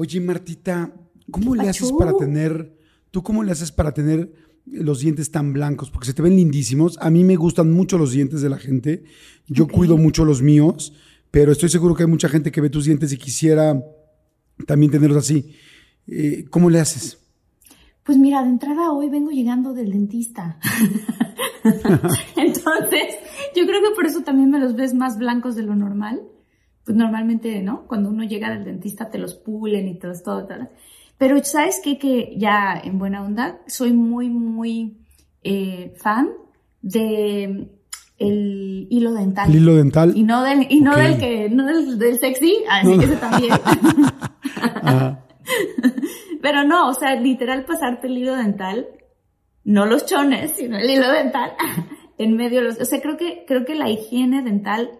[0.00, 0.94] Oye, Martita,
[1.28, 2.72] ¿cómo le haces para tener,
[3.10, 4.32] tú cómo le haces para tener
[4.64, 5.90] los dientes tan blancos?
[5.90, 6.96] Porque se te ven lindísimos.
[7.00, 9.02] A mí me gustan mucho los dientes de la gente.
[9.48, 10.92] Yo cuido mucho los míos,
[11.32, 13.82] pero estoy seguro que hay mucha gente que ve tus dientes y quisiera
[14.68, 15.56] también tenerlos así.
[16.06, 17.18] Eh, ¿Cómo le haces?
[18.04, 20.60] Pues mira, de entrada hoy vengo llegando del dentista.
[22.36, 23.16] Entonces,
[23.56, 26.22] yo creo que por eso también me los ves más blancos de lo normal.
[26.88, 27.86] Pues normalmente, ¿no?
[27.86, 30.70] Cuando uno llega del dentista te los pulen y todo, todo, todo.
[31.18, 31.98] Pero ¿sabes qué?
[31.98, 34.96] Que ya en buena onda, soy muy, muy
[35.42, 36.30] eh, fan
[36.80, 37.68] de
[38.16, 39.50] el hilo dental.
[39.50, 40.16] El hilo dental.
[40.16, 43.52] Y no del, y no del que, no del, sexy, así que ese también.
[46.40, 48.88] Pero no, o sea, literal pasarte el hilo dental,
[49.62, 51.52] no los chones, sino el hilo dental
[52.16, 54.90] en medio de los, o sea, creo que, creo que la higiene dental,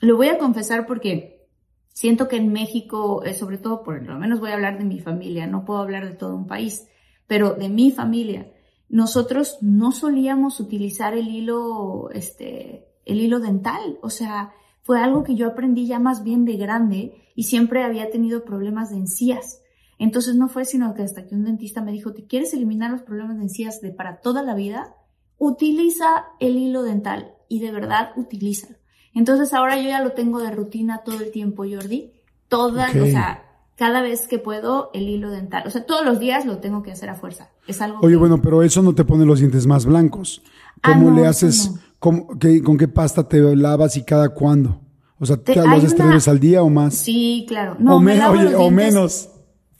[0.00, 1.48] lo voy a confesar porque
[1.88, 5.00] siento que en México, eh, sobre todo por lo menos voy a hablar de mi
[5.00, 6.88] familia, no puedo hablar de todo un país,
[7.26, 8.52] pero de mi familia,
[8.88, 15.34] nosotros no solíamos utilizar el hilo, este, el hilo dental, o sea, fue algo que
[15.34, 19.60] yo aprendí ya más bien de grande y siempre había tenido problemas de encías.
[19.98, 23.02] Entonces no fue sino que hasta que un dentista me dijo, ¿te quieres eliminar los
[23.02, 24.94] problemas de encías de para toda la vida?
[25.38, 28.75] Utiliza el hilo dental y de verdad utilízalo.
[29.16, 32.12] Entonces ahora yo ya lo tengo de rutina todo el tiempo, Jordi.
[32.48, 35.64] Toda, o sea, cada vez que puedo el hilo dental.
[35.66, 37.48] O sea, todos los días lo tengo que hacer a fuerza.
[37.66, 40.42] Es algo Oye, bueno, pero eso no te pone los dientes más blancos.
[40.82, 41.72] Ah, ¿Cómo le haces?
[41.98, 44.82] ¿Con qué pasta te lavas y cada cuándo?
[45.18, 46.94] O sea, ¿te, ¿lo haces tres veces al día o más?
[46.94, 47.74] Sí, claro.
[47.78, 49.30] No, o, o menos.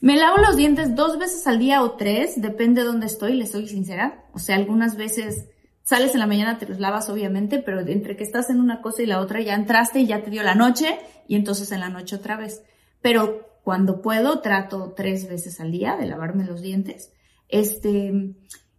[0.00, 3.46] Me lavo los dientes dos veces al día o tres, depende de dónde estoy, le
[3.46, 4.24] soy sincera.
[4.32, 5.44] O sea, algunas veces
[5.86, 9.02] sales en la mañana, te los lavas obviamente, pero entre que estás en una cosa
[9.02, 10.98] y la otra ya entraste y ya te dio la noche
[11.28, 12.62] y entonces en la noche otra vez.
[13.00, 17.12] Pero cuando puedo trato tres veces al día de lavarme los dientes.
[17.48, 18.34] Este,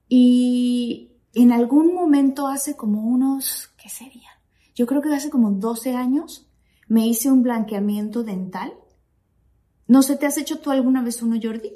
[0.07, 4.29] y en algún momento hace como unos, ¿qué sería?
[4.75, 6.47] Yo creo que hace como 12 años
[6.87, 8.73] me hice un blanqueamiento dental
[9.87, 11.71] ¿No se te has hecho tú alguna vez uno, Jordi?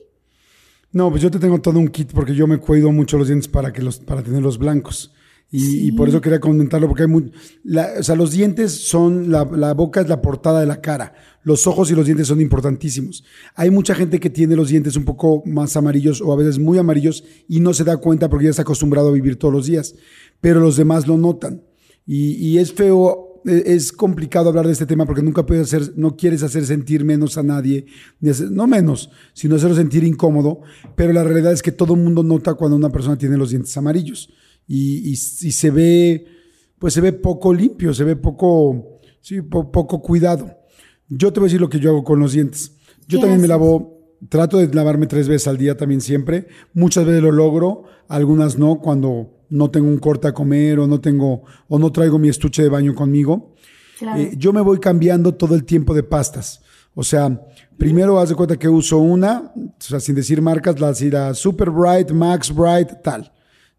[0.92, 3.48] No, pues yo te tengo todo un kit porque yo me cuido mucho los dientes
[3.48, 5.14] para, que los, para tenerlos blancos.
[5.54, 7.30] Y, por eso quería comentarlo, porque hay muy,
[8.00, 11.14] o sea, los dientes son, la, la, boca es la portada de la cara,
[11.44, 13.26] los ojos y los dientes son importantísimos.
[13.56, 16.78] Hay mucha gente que tiene los dientes un poco más amarillos o a veces muy
[16.78, 19.94] amarillos y no se da cuenta porque ya está acostumbrado a vivir todos los días,
[20.40, 21.62] pero los demás lo notan.
[22.06, 25.94] Y, y es feo e, es complicado hablar de este tema porque nunca puedes hacer,
[25.98, 27.88] no quieres hacer sentir menos a nadie,
[28.22, 30.62] no menos, sino hacerlo sentir incómodo,
[30.96, 33.76] pero la realidad es que todo el mundo nota cuando una persona tiene los dientes
[33.76, 34.30] amarillos
[34.68, 36.26] y, se ve,
[36.80, 40.50] pues se ve poco limpio, se ve poco, sí, poco cuidado.
[41.10, 42.74] Yo te voy a decir lo que yo hago con los dientes.
[43.08, 46.48] Yo también me lavo, trato de lavarme tres veces al día también siempre.
[46.74, 51.02] Muchas veces lo logro, algunas no, cuando no tengo un corte a comer o no
[51.02, 53.54] tengo o no traigo mi estuche de baño conmigo.
[54.18, 56.62] Eh, yo me voy cambiando todo el tiempo de pastas.
[56.94, 57.46] O sea,
[57.78, 62.12] primero haz de cuenta que uso una, o sea, sin decir marcas, la, Super Bright,
[62.12, 63.32] Max Bright, tal,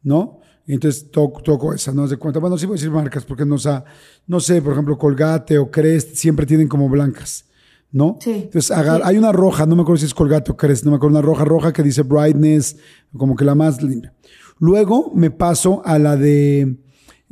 [0.03, 0.41] ¿no?
[0.67, 2.39] Entonces toco, toco esa, no de cuenta.
[2.39, 3.85] Bueno, sí voy a decir marcas porque no, o
[4.27, 7.47] no sé, por ejemplo, Colgate o Crest siempre tienen como blancas.
[7.93, 8.17] ¿no?
[8.21, 8.31] Sí.
[8.45, 11.19] Entonces, hay una roja, no me acuerdo si es Colgate o Crest, no me acuerdo,
[11.19, 12.79] una roja roja que dice Brightness,
[13.17, 14.15] como que la más limpia.
[14.59, 16.79] Luego me paso a la de,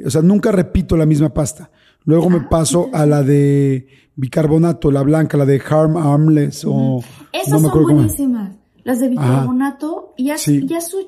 [0.05, 1.71] o sea, nunca repito la misma pasta.
[2.05, 3.87] Luego me ah, paso a la de
[4.17, 7.03] bicarbonato, la blanca, la de Harm Armless o...
[7.33, 8.57] Esas son buenísimas.
[8.85, 10.15] Las de bicarbonato.
[10.17, 10.47] ¿Y has,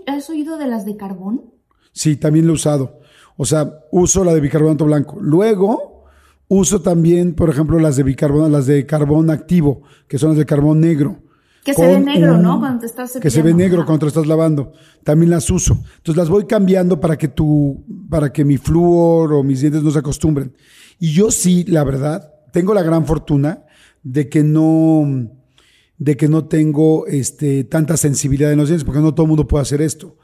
[0.07, 1.52] has, oído de las de carbón?
[1.93, 3.01] Sí, también lo he usado.
[3.37, 5.19] O sea, uso la de bicarbonato blanco.
[5.21, 6.07] Luego
[6.49, 10.47] uso también, por ejemplo, las de bicarbonato, las de carbón activo, que son las de
[10.47, 11.23] carbón negro.
[11.65, 12.59] Que se ve negro, ¿no?
[12.59, 14.73] Cuando te estás Que se ve negro cuando te estás lavando.
[15.05, 15.75] También las uso.
[15.99, 19.93] Entonces las voy cambiando para que tu, para que mi flúor o mis dientes no
[19.93, 20.53] se acostumbren.
[20.99, 23.65] Y yo sí, la verdad, tengo la gran fortuna
[24.03, 25.29] de que no,
[25.99, 29.47] de que no tengo este, tanta sensibilidad en los dientes, porque no todo el mundo
[29.47, 30.17] puede hacer esto.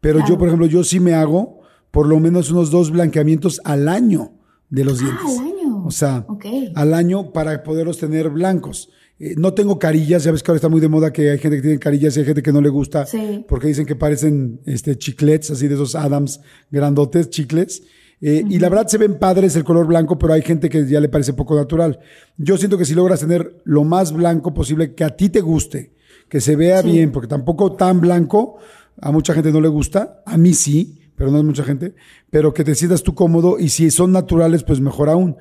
[0.00, 1.60] Pero yo, por ejemplo, yo sí me hago
[1.90, 4.32] por lo menos unos dos blanqueamientos al año
[4.68, 5.38] de los ah, dientes.
[5.38, 5.84] al año.
[5.84, 6.26] O sea,
[6.74, 8.90] al año para poderlos tener blancos.
[9.18, 11.56] Eh, no tengo carillas, ya ves que ahora está muy de moda que hay gente
[11.56, 13.06] que tiene carillas y hay gente que no le gusta
[13.48, 17.82] porque dicen que parecen este, chiclets, así de esos Adams grandotes, chiclets.
[18.22, 21.00] Eh, y la verdad se ven padres el color blanco, pero hay gente que ya
[21.00, 22.00] le parece poco natural.
[22.36, 25.94] Yo siento que si logras tener lo más blanco posible, que a ti te guste,
[26.28, 28.58] que se vea bien, porque tampoco tan blanco,
[29.00, 31.94] a mucha gente no le gusta, a mí sí, pero no es mucha gente,
[32.30, 35.36] pero que te sientas tú cómodo y si son naturales, pues mejor aún.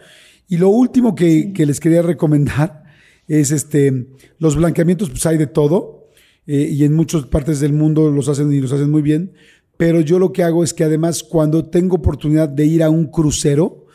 [0.47, 2.83] Y lo último que, que les quería recomendar
[3.27, 4.07] es este,
[4.39, 6.09] los blanqueamientos, pues hay de todo,
[6.47, 9.33] eh, y en muchas partes del mundo los hacen y los hacen muy bien,
[9.77, 13.05] pero yo lo que hago es que además cuando tengo oportunidad de ir a un
[13.05, 13.85] crucero,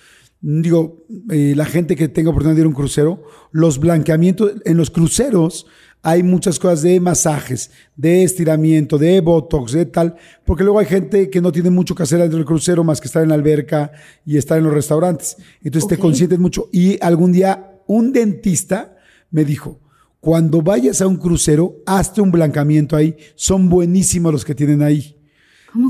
[0.41, 4.77] digo, eh, la gente que tenga oportunidad de ir a un crucero, los blanqueamientos en
[4.77, 5.67] los cruceros
[6.07, 10.15] hay muchas cosas de masajes, de estiramiento, de botox, de tal,
[10.45, 13.07] porque luego hay gente que no tiene mucho que hacer dentro del crucero más que
[13.07, 13.91] estar en la alberca
[14.27, 15.39] y estar en los restaurantes.
[15.63, 16.69] Entonces te consienten mucho.
[16.71, 18.99] Y algún día un dentista
[19.31, 19.81] me dijo,
[20.21, 23.17] cuando vayas a un crucero, hazte un blancamiento ahí.
[23.35, 25.17] Son buenísimos los que tienen ahí.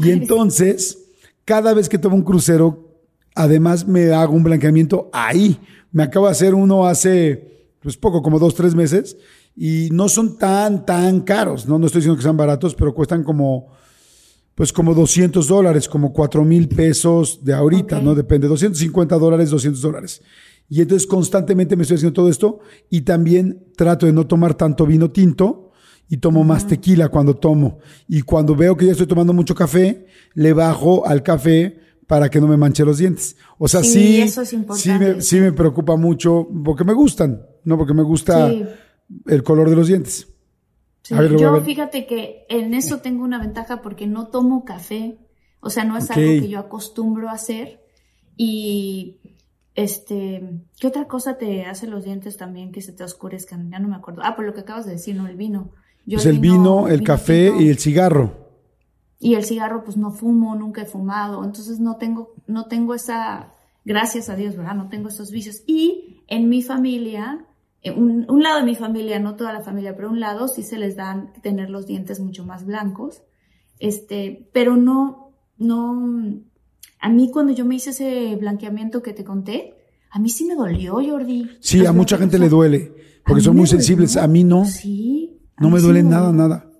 [0.01, 0.97] y entonces,
[1.45, 3.01] cada vez que tomo un crucero,
[3.35, 5.59] además me hago un blanqueamiento ahí.
[5.91, 9.17] Me acabo de hacer uno hace, pues poco, como dos, tres meses
[9.56, 11.79] y no son tan, tan caros, ¿no?
[11.79, 13.69] No estoy diciendo que sean baratos, pero cuestan como,
[14.55, 18.15] pues como 200 dólares, como 4 mil pesos de ahorita, ¿no?
[18.15, 20.23] Depende, 250 dólares, 200 dólares.
[20.69, 22.61] Y entonces constantemente me estoy haciendo todo esto
[22.91, 25.73] y también trato de no tomar tanto vino tinto
[26.09, 27.79] y tomo más tequila cuando tomo.
[28.09, 32.41] Y cuando veo que ya estoy tomando mucho café, le bajo al café para que
[32.41, 33.37] no me manche los dientes.
[33.59, 37.79] O sea, sí, sí, me, sí me preocupa mucho porque me gustan, ¿no?
[37.79, 38.51] Porque me gusta
[39.27, 40.29] el color de los dientes.
[41.09, 45.19] yo fíjate que en eso tengo una ventaja porque no tomo café,
[45.61, 47.83] o sea, no es algo que yo acostumbro a hacer.
[48.37, 49.21] Y
[49.75, 53.71] este, ¿qué otra cosa te hace los dientes también que se te oscurezcan?
[53.71, 54.23] Ya no me acuerdo.
[54.25, 55.71] Ah, por lo que acabas de decir, no, el vino.
[56.06, 58.45] Yo pues el vino, el café y el cigarro.
[59.19, 63.55] Y el cigarro, pues no fumo, nunca he fumado, entonces no tengo, no tengo esa,
[63.85, 64.75] gracias a Dios, ¿verdad?
[64.75, 65.62] No tengo esos vicios.
[65.67, 67.47] Y en mi familia,
[67.85, 70.79] eh, un, lado de mi familia, no toda la familia, pero un lado sí se
[70.79, 73.23] les dan tener los dientes mucho más blancos.
[73.79, 76.43] Este, pero no, no,
[76.99, 79.75] a mí cuando yo me hice ese blanqueamiento que te conté,
[80.11, 81.51] a mí sí me dolió, Jordi.
[81.61, 82.95] Sí, a mucha gente le duele,
[83.27, 84.17] porque son muy sensibles.
[84.17, 84.65] A mí no.
[84.65, 85.39] Sí.
[85.59, 86.71] No me duele nada, nada.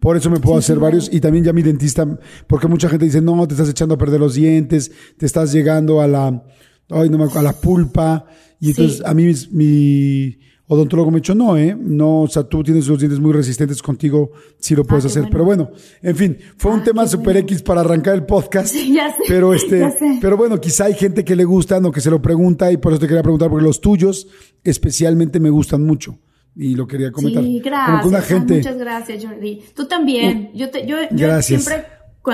[0.00, 1.12] Por eso me puedo hacer varios.
[1.12, 2.06] Y también ya mi dentista,
[2.46, 6.00] porque mucha gente dice, no, te estás echando a perder los dientes, te estás llegando
[6.00, 6.44] a la,
[6.90, 8.26] ay, no me a la pulpa.
[8.60, 10.38] Y entonces a mí mi
[10.68, 11.76] odontólogo me ha dicho, no, ¿eh?
[11.78, 15.28] No, o sea, tú tienes los dientes muy resistentes contigo, sí lo puedes ah, hacer.
[15.30, 15.70] Pero bueno,
[16.02, 18.68] en fin, fue un ah, tema super X para arrancar el podcast.
[18.68, 22.00] Sí, ya sé, pero este, pero bueno, quizá hay gente que le gustan o que
[22.00, 24.28] se lo pregunta y por eso te quería preguntar, porque los tuyos
[24.62, 26.18] especialmente me gustan mucho.
[26.60, 27.44] Y lo quería comentar.
[27.44, 28.24] Sí, gracias.
[28.26, 28.56] gente...
[28.56, 29.62] Muchas gracias, Jordi.
[29.74, 30.50] Tú también.
[30.54, 31.84] Yo, te, yo, yo siempre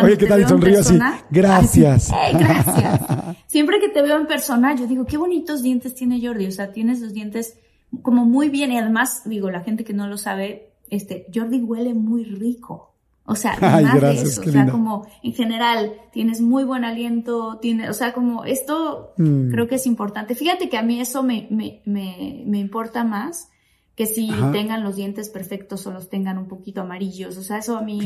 [0.03, 0.49] Oye, ¿qué tal?
[0.49, 0.99] Sonrío así.
[1.31, 2.11] Gracias.
[2.33, 3.01] gracias.
[3.47, 6.47] Siempre que te veo en persona, yo digo, qué bonitos dientes tiene Jordi.
[6.47, 7.59] O sea, tienes los dientes
[8.03, 11.95] como muy bien y además, digo, la gente que no lo sabe, este, Jordi huele
[11.95, 12.95] muy rico.
[13.27, 17.89] O sea, además de eso, o sea, como en general tienes muy buen aliento, tiene,
[17.89, 19.51] o sea, como esto mm.
[19.51, 20.35] creo que es importante.
[20.35, 23.49] Fíjate que a mí eso me, me, me, me importa más
[23.95, 27.37] que si tengan los dientes perfectos o los tengan un poquito amarillos.
[27.37, 28.01] O sea, eso a mí,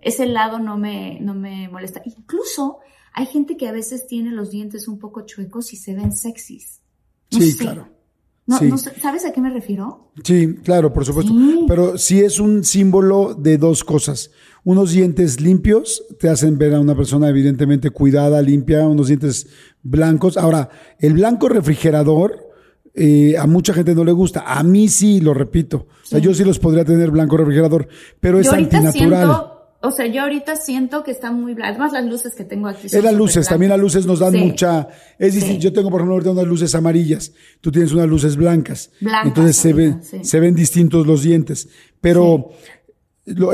[0.00, 2.00] ese lado no me, no me molesta.
[2.04, 2.78] Incluso
[3.12, 6.80] hay gente que a veces tiene los dientes un poco chuecos y se ven sexys.
[7.30, 7.88] sí, claro.
[9.00, 10.10] ¿Sabes a qué me refiero?
[10.24, 11.32] Sí, claro, por supuesto.
[11.68, 14.30] Pero sí es un símbolo de dos cosas.
[14.64, 19.46] Unos dientes limpios te hacen ver a una persona evidentemente cuidada, limpia, unos dientes
[19.82, 20.36] blancos.
[20.36, 22.41] Ahora, el blanco refrigerador
[22.94, 24.44] eh, a mucha gente no le gusta.
[24.46, 25.86] A mí sí, lo repito.
[26.02, 27.88] O sea, yo sí los podría tener blanco refrigerador,
[28.20, 29.30] pero es antinatural.
[29.80, 31.76] o sea, yo ahorita siento que están muy blancas.
[31.76, 32.86] Además, las luces que tengo aquí.
[32.86, 34.88] es las luces, también las luces nos dan mucha.
[35.18, 37.32] Es decir, yo tengo, por ejemplo, ahorita unas luces amarillas.
[37.60, 38.90] Tú tienes unas luces blancas.
[39.00, 39.26] Blancas.
[39.26, 41.68] Entonces se ven, se ven distintos los dientes.
[42.00, 42.50] Pero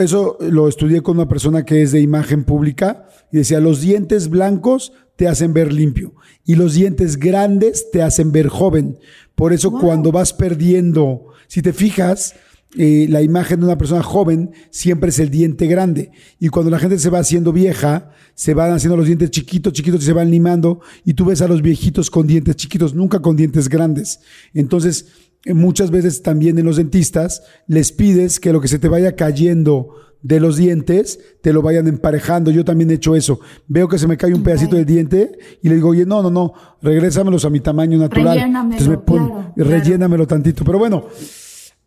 [0.00, 4.30] eso lo estudié con una persona que es de imagen pública y decía, los dientes
[4.30, 9.00] blancos te hacen ver limpio y los dientes grandes te hacen ver joven.
[9.34, 12.36] Por eso cuando vas perdiendo, si te fijas,
[12.76, 16.12] eh, la imagen de una persona joven siempre es el diente grande.
[16.38, 20.02] Y cuando la gente se va haciendo vieja, se van haciendo los dientes chiquitos, chiquitos
[20.02, 20.82] y se van limando.
[21.04, 24.20] Y tú ves a los viejitos con dientes chiquitos, nunca con dientes grandes.
[24.54, 25.06] Entonces,
[25.46, 29.16] eh, muchas veces también en los dentistas les pides que lo que se te vaya
[29.16, 32.50] cayendo de los dientes te lo vayan emparejando.
[32.50, 33.40] Yo también he hecho eso.
[33.66, 36.30] Veo que se me cae un pedacito del diente y le digo, oye, no, no,
[36.30, 38.38] no, regrésamelos a mi tamaño natural.
[38.38, 40.64] Entonces me pon, rellénamelo tantito.
[40.64, 41.06] Pero bueno,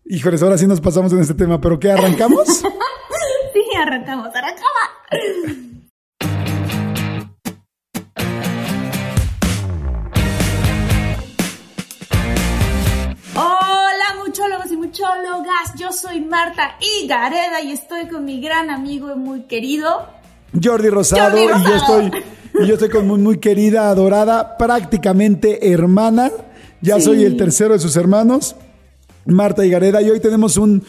[0.06, 1.60] híjoles, ahora sí nos pasamos en este tema.
[1.60, 2.48] ¿Pero qué, arrancamos?
[3.54, 5.81] sí, arrancamos, arrancamos.
[14.92, 16.76] Muchólogas, yo soy Marta
[17.08, 20.06] Gareda y estoy con mi gran amigo y muy querido
[20.62, 22.12] Jordi Rosado, y yo estoy
[22.62, 26.30] y yo estoy con muy muy querida, adorada, prácticamente hermana.
[26.82, 28.58] Ya soy el tercero de sus hermanos.
[29.26, 30.84] Marta Higareda y hoy tenemos un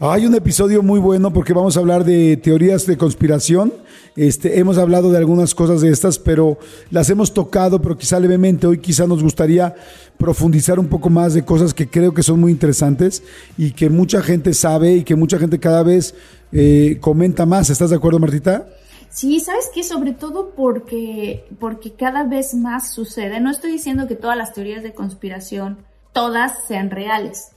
[0.00, 3.72] hay un episodio muy bueno porque vamos a hablar de teorías de conspiración.
[4.14, 6.56] Este, hemos hablado de algunas cosas de estas, pero
[6.90, 8.68] las hemos tocado, pero quizá levemente.
[8.68, 9.74] Hoy quizá nos gustaría
[10.16, 13.24] profundizar un poco más de cosas que creo que son muy interesantes
[13.56, 16.14] y que mucha gente sabe y que mucha gente cada vez
[16.52, 17.68] eh, comenta más.
[17.68, 18.68] ¿Estás de acuerdo, Martita?
[19.10, 23.40] Sí, sabes que sobre todo porque, porque cada vez más sucede.
[23.40, 25.78] No estoy diciendo que todas las teorías de conspiración,
[26.12, 27.48] todas sean reales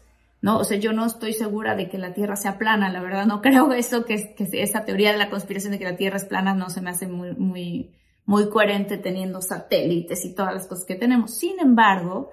[0.42, 0.58] ¿no?
[0.58, 3.42] O sea, yo no estoy segura de que la Tierra sea plana, la verdad, no
[3.42, 6.54] creo eso, que, que esa teoría de la conspiración de que la Tierra es plana
[6.54, 7.92] no se me hace muy, muy,
[8.26, 11.38] muy coherente teniendo satélites y todas las cosas que tenemos.
[11.38, 12.30] Sin embargo,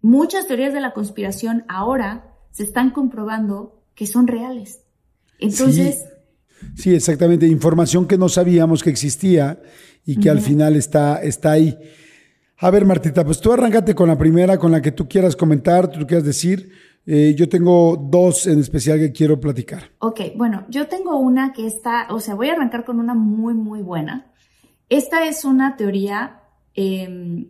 [0.00, 4.80] muchas teorías de la conspiración ahora se están comprobando que son reales.
[5.38, 6.04] Entonces...
[6.76, 9.62] Sí, exactamente, información que no sabíamos que existía
[10.04, 11.78] y que al final está, está ahí.
[12.58, 15.90] A ver, Martita, pues tú arráncate con la primera, con la que tú quieras comentar,
[15.90, 16.70] tú quieras decir.
[17.06, 19.90] Eh, yo tengo dos en especial que quiero platicar.
[19.98, 23.54] Ok, bueno, yo tengo una que está, o sea, voy a arrancar con una muy,
[23.54, 24.30] muy buena.
[24.88, 26.42] Esta es una teoría
[26.74, 27.48] em,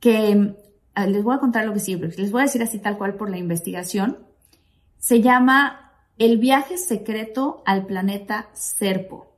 [0.00, 0.54] que
[0.94, 3.14] ah, les voy a contar lo que sí, les voy a decir así tal cual
[3.14, 4.18] por la investigación.
[4.98, 9.36] Se llama El viaje secreto al planeta Serpo.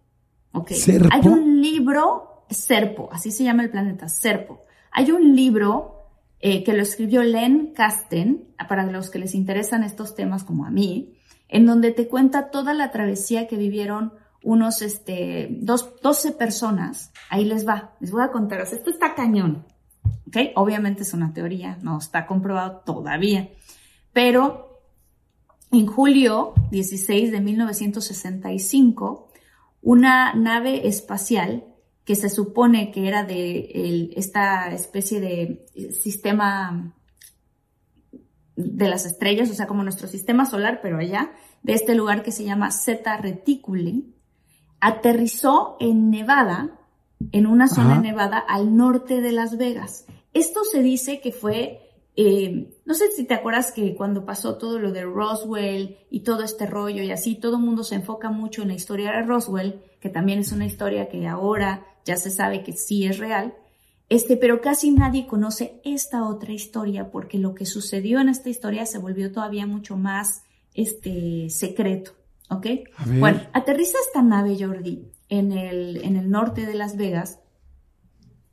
[0.53, 0.73] Ok.
[1.13, 4.65] Hay un libro, Serpo, así se llama el planeta, Serpo.
[4.91, 6.00] Hay un libro
[6.41, 10.71] eh, que lo escribió Len Kasten, para los que les interesan estos temas como a
[10.71, 11.19] mí,
[11.49, 17.13] en donde te cuenta toda la travesía que vivieron unos, este, dos, 12 personas.
[17.29, 18.61] Ahí les va, les voy a contar.
[18.61, 19.67] esto está cañón.
[20.29, 20.37] ¿Ok?
[20.55, 23.51] Obviamente es una teoría, no está comprobado todavía.
[24.13, 24.81] Pero
[25.73, 29.29] en julio 16 de 1965,
[29.83, 31.65] una nave espacial
[32.11, 36.93] que se supone que era de esta especie de sistema
[38.57, 41.31] de las estrellas, o sea, como nuestro sistema solar, pero allá,
[41.63, 44.13] de este lugar que se llama Zeta Reticuli,
[44.81, 46.81] aterrizó en Nevada,
[47.31, 50.05] en una zona Nevada al norte de Las Vegas.
[50.35, 54.81] Esto se dice que fue eh, no sé si te acuerdas que cuando pasó todo
[54.81, 58.63] lo de Roswell y todo este rollo y así, todo el mundo se enfoca mucho
[58.63, 62.63] en la historia de Roswell, que también es una historia que ahora ya se sabe
[62.63, 63.55] que sí es real,
[64.09, 68.87] este, pero casi nadie conoce esta otra historia porque lo que sucedió en esta historia
[68.87, 70.43] se volvió todavía mucho más
[70.75, 72.13] este, secreto,
[72.49, 72.67] ¿ok?
[73.19, 77.39] Bueno, aterriza esta nave Jordi en el, en el norte de Las Vegas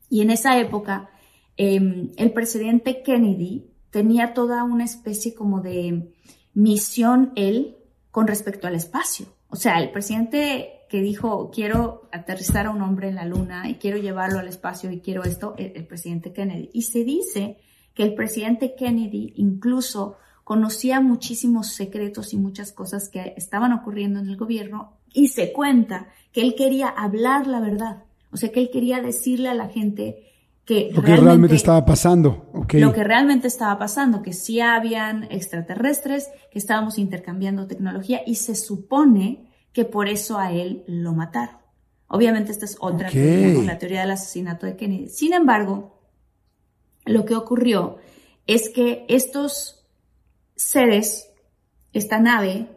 [0.09, 1.09] y en esa época
[1.57, 6.13] Em, el presidente Kennedy tenía toda una especie como de
[6.53, 7.77] misión él
[8.11, 9.25] con respecto al espacio.
[9.49, 13.75] O sea, el presidente que dijo, quiero aterrizar a un hombre en la luna y
[13.75, 16.69] quiero llevarlo al espacio y quiero esto, el, el presidente Kennedy.
[16.73, 17.57] Y se dice
[17.93, 24.29] que el presidente Kennedy incluso conocía muchísimos secretos y muchas cosas que estaban ocurriendo en
[24.29, 28.03] el gobierno y se cuenta que él quería hablar la verdad.
[28.31, 30.27] O sea, que él quería decirle a la gente
[30.69, 32.45] lo que realmente, estaba pasando.
[32.73, 38.53] Lo que realmente estaba pasando, que sí habían extraterrestres, que estábamos intercambiando tecnología y se
[38.55, 39.46] supone
[39.77, 41.57] que por eso a él lo mataron.
[42.07, 45.07] Obviamente esta es otra teoría, la teoría del asesinato de Kennedy.
[45.07, 46.01] Sin embargo,
[47.05, 47.97] lo que ocurrió
[48.47, 49.85] es que estos
[50.55, 51.29] seres,
[51.93, 52.69] esta nave,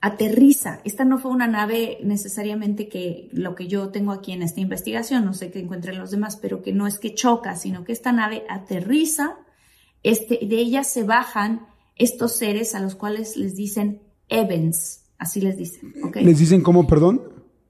[0.00, 0.80] aterriza.
[0.82, 5.24] Esta no fue una nave necesariamente que lo que yo tengo aquí en esta investigación,
[5.24, 8.10] no sé qué encuentren los demás, pero que no es que choca, sino que esta
[8.10, 9.36] nave aterriza,
[10.02, 15.56] este, de ella se bajan estos seres a los cuales les dicen Evans, así les
[15.56, 15.94] dicen.
[16.14, 17.22] ¿Les dicen cómo, perdón?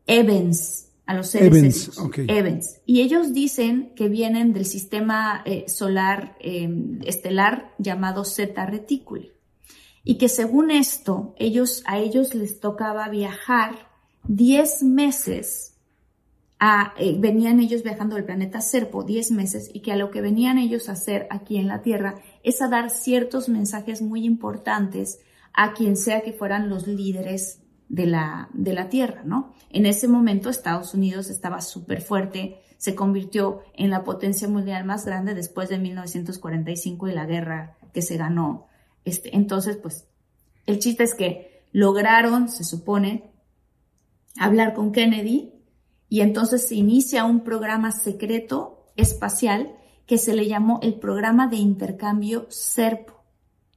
[0.06, 0.86] Evans.
[1.04, 1.90] A los seres Evans,
[2.28, 2.80] Evans.
[2.86, 6.68] Y ellos dicen que vienen del sistema eh, solar eh,
[7.04, 9.32] estelar llamado Zeta Reticuli
[10.04, 13.88] y que según esto, ellos, a ellos les tocaba viajar
[14.28, 15.74] 10 meses
[16.60, 20.20] a, eh, venían ellos viajando del planeta Serpo 10 meses y que a lo que
[20.20, 25.20] venían ellos a hacer aquí en la Tierra es a dar ciertos mensajes muy importantes
[25.52, 29.52] a quien sea que fueran los líderes de la, de la Tierra, ¿no?
[29.70, 35.04] En ese momento Estados Unidos estaba súper fuerte, se convirtió en la potencia mundial más
[35.04, 38.70] grande después de 1945 y la guerra que se ganó
[39.04, 40.06] este, entonces, pues,
[40.66, 43.30] el chiste es que lograron, se supone,
[44.38, 45.52] hablar con Kennedy
[46.08, 49.76] y entonces se inicia un programa secreto espacial
[50.06, 53.19] que se le llamó el programa de intercambio SERPO.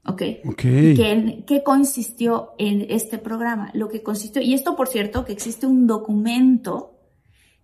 [0.05, 0.21] ¿Ok?
[0.45, 0.95] okay.
[0.95, 3.71] ¿Qué, ¿Qué consistió en este programa?
[3.73, 6.99] Lo que consistió, y esto por cierto, que existe un documento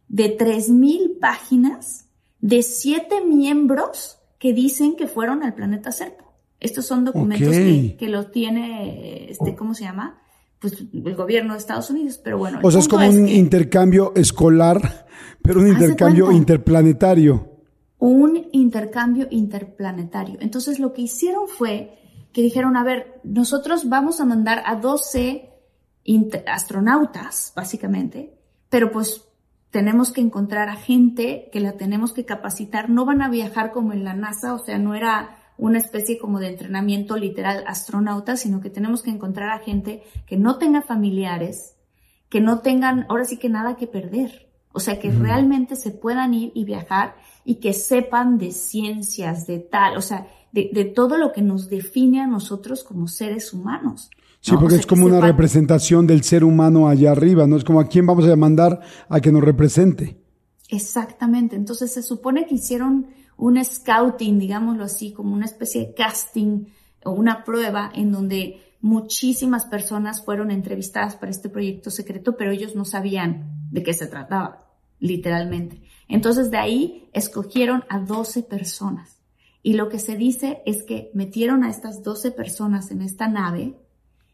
[0.08, 6.34] de 3.000 páginas de siete miembros que dicen que fueron al planeta Serpo.
[6.60, 10.22] Estos son documentos que, que los tiene, este, ¿cómo se llama?
[10.60, 12.60] Pues el gobierno de Estados Unidos, pero bueno.
[12.62, 15.08] O sea, es como un intercambio escolar,
[15.42, 17.62] pero un intercambio interplanetario.
[17.98, 20.38] Un intercambio interplanetario.
[20.42, 21.99] Entonces lo que hicieron fue
[22.32, 25.50] que dijeron, a ver, nosotros vamos a mandar a 12
[26.48, 28.34] astronautas, básicamente,
[28.70, 29.26] pero pues
[29.72, 32.90] tenemos que encontrar a gente que la tenemos que capacitar.
[32.90, 36.40] No van a viajar como en la NASA, o sea, no era una especie como
[36.40, 41.76] de entrenamiento literal astronauta, sino que tenemos que encontrar a gente que no tenga familiares,
[42.30, 44.48] que no tengan ahora sí que nada que perder.
[44.72, 49.60] O sea, que realmente se puedan ir y viajar y que sepan de ciencias, de
[49.60, 54.10] tal, o sea, de, de todo lo que nos define a nosotros como seres humanos.
[54.42, 57.58] Sí, porque es como una representación del ser humano allá arriba, ¿no?
[57.58, 58.80] Es como a quién vamos a mandar
[59.10, 60.18] a que nos represente.
[60.70, 61.56] Exactamente.
[61.56, 66.66] Entonces se supone que hicieron un scouting, digámoslo así, como una especie de casting
[67.04, 72.76] o una prueba en donde muchísimas personas fueron entrevistadas para este proyecto secreto, pero ellos
[72.76, 75.82] no sabían de qué se trataba, literalmente.
[76.08, 79.19] Entonces de ahí escogieron a 12 personas.
[79.70, 83.78] Y lo que se dice es que metieron a estas 12 personas en esta nave,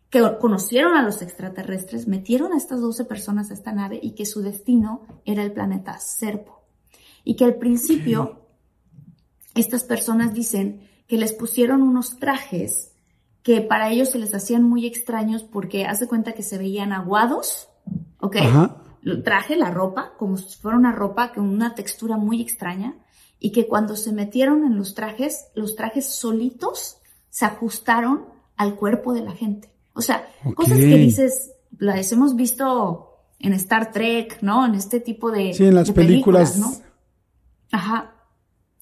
[0.10, 4.26] que conocieron a los extraterrestres, metieron a estas 12 personas a esta nave y que
[4.26, 6.64] su destino era el planeta Serpo.
[7.26, 8.46] Y que al principio
[9.56, 12.94] estas personas dicen que les pusieron unos trajes
[13.44, 17.68] que para ellos se les hacían muy extraños porque hace cuenta que se veían aguados,
[18.22, 18.38] ¿ok?
[19.04, 22.96] El traje, la ropa, como si fuera una ropa con una textura muy extraña
[23.40, 26.98] y que cuando se metieron en los trajes, los trajes solitos
[27.30, 28.26] se ajustaron
[28.56, 29.72] al cuerpo de la gente.
[29.94, 34.66] O sea, cosas que dices, las hemos visto en Star Trek, ¿no?
[34.66, 35.54] En este tipo de.
[35.54, 36.72] Sí, en las películas, ¿no?
[37.72, 38.16] Ajá.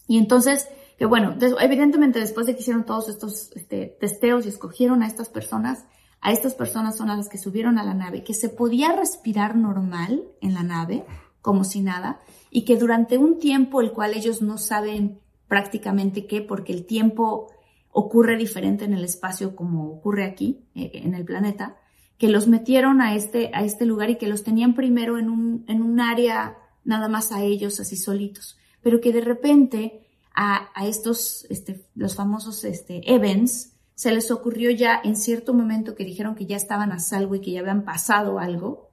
[0.07, 0.67] Y entonces,
[0.97, 5.29] que bueno, evidentemente después de que hicieron todos estos este, testeos y escogieron a estas
[5.29, 5.85] personas,
[6.21, 9.55] a estas personas son a las que subieron a la nave, que se podía respirar
[9.55, 11.05] normal en la nave,
[11.43, 16.41] como si nada, y que durante un tiempo el cual ellos no saben prácticamente qué,
[16.41, 17.51] porque el tiempo
[17.91, 21.77] ocurre diferente en el espacio como ocurre aquí, eh, en el planeta,
[22.17, 25.65] que los metieron a este, a este lugar y que los tenían primero en un,
[25.67, 30.87] en un área nada más a ellos, así solitos, pero que de repente a, a
[30.87, 36.35] estos, este, los famosos este, Evans, se les ocurrió ya en cierto momento que dijeron
[36.35, 38.89] que ya estaban a salvo y que ya habían pasado algo.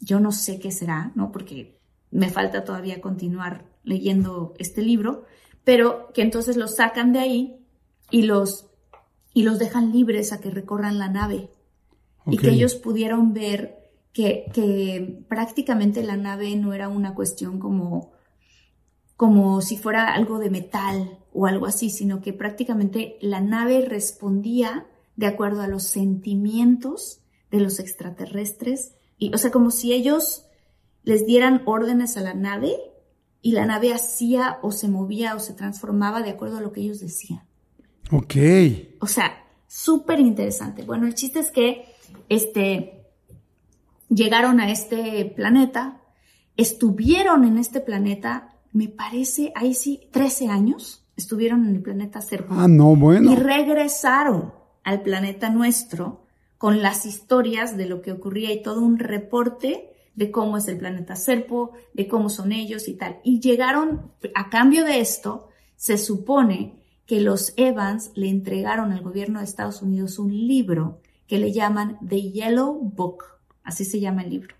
[0.00, 1.32] Yo no sé qué será, ¿no?
[1.32, 1.78] Porque
[2.10, 5.24] me falta todavía continuar leyendo este libro,
[5.64, 7.66] pero que entonces los sacan de ahí
[8.10, 8.66] y los,
[9.34, 11.50] y los dejan libres a que recorran la nave.
[12.26, 13.78] Y que ellos pudieron ver
[14.12, 18.12] que, que, prácticamente la nave no era una cuestión como,
[19.16, 24.86] como si fuera algo de metal o algo así, sino que prácticamente la nave respondía
[25.16, 28.94] de acuerdo a los sentimientos de los extraterrestres.
[29.18, 30.46] Y, o sea, como si ellos
[31.02, 32.76] les dieran órdenes a la nave
[33.42, 36.80] y la nave hacía o se movía o se transformaba de acuerdo a lo que
[36.80, 37.42] ellos decían.
[38.10, 38.34] Ok.
[39.00, 40.82] O sea, súper interesante.
[40.82, 41.84] Bueno, el chiste es que
[42.28, 43.06] este,
[44.08, 46.00] llegaron a este planeta,
[46.56, 52.54] estuvieron en este planeta, me parece, ahí sí, 13 años estuvieron en el planeta Serpo.
[52.54, 53.32] Ah, no, bueno.
[53.32, 54.54] Y regresaron
[54.84, 56.27] al planeta nuestro
[56.58, 60.78] con las historias de lo que ocurría y todo un reporte de cómo es el
[60.78, 63.20] planeta Serpo, de cómo son ellos y tal.
[63.22, 69.38] Y llegaron, a cambio de esto, se supone que los Evans le entregaron al gobierno
[69.38, 73.24] de Estados Unidos un libro que le llaman The Yellow Book,
[73.62, 74.56] así se llama el libro,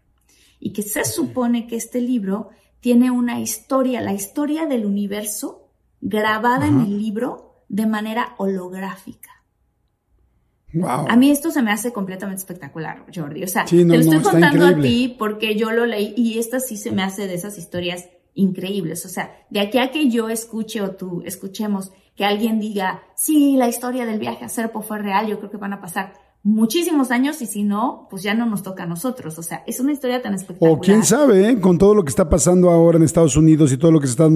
[0.61, 5.69] y que se supone que este libro tiene una historia, la historia del universo
[6.01, 9.38] grabada en el libro de manera holográfica.
[10.83, 13.43] A mí esto se me hace completamente espectacular, Jordi.
[13.43, 16.77] O sea, te lo estoy contando a ti porque yo lo leí y esta sí
[16.77, 19.05] se me hace de esas historias increíbles.
[19.07, 23.57] O sea, de aquí a que yo escuche o tú escuchemos que alguien diga, sí,
[23.57, 27.11] la historia del viaje a Serpo fue real, yo creo que van a pasar muchísimos
[27.11, 29.39] años y si no, pues ya no nos toca a nosotros.
[29.39, 30.75] O sea, es una historia tan espectacular.
[30.75, 31.61] O quién sabe, ¿eh?
[31.61, 34.13] con todo lo que está pasando ahora en Estados Unidos y todo lo que se
[34.13, 34.29] está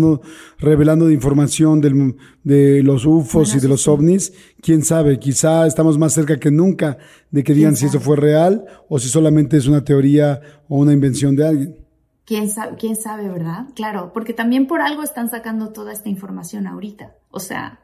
[0.59, 5.99] revelando de información del, de los UFOs y de los ovnis, quién sabe, quizá estamos
[5.99, 6.99] más cerca que nunca
[7.31, 10.93] de que digan si eso fue real o si solamente es una teoría o una
[10.93, 11.77] invención de alguien.
[12.25, 13.67] ¿Quién sabe, quién sabe, verdad?
[13.75, 17.17] Claro, porque también por algo están sacando toda esta información ahorita.
[17.31, 17.81] O sea,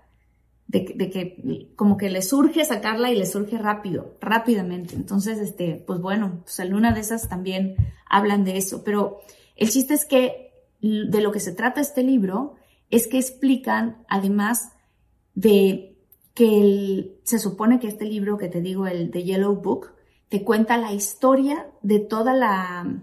[0.68, 4.94] de, que como que le surge sacarla y le surge rápido, rápidamente.
[4.94, 7.76] Entonces, este, pues bueno, pues en una de esas también
[8.08, 8.84] hablan de eso.
[8.84, 9.20] Pero
[9.56, 12.54] el chiste es que de lo que se trata este libro
[12.90, 14.72] es que explican, además
[15.34, 15.96] de
[16.34, 19.94] que se supone que este libro que te digo, el The Yellow Book,
[20.28, 23.02] te cuenta la historia de toda la,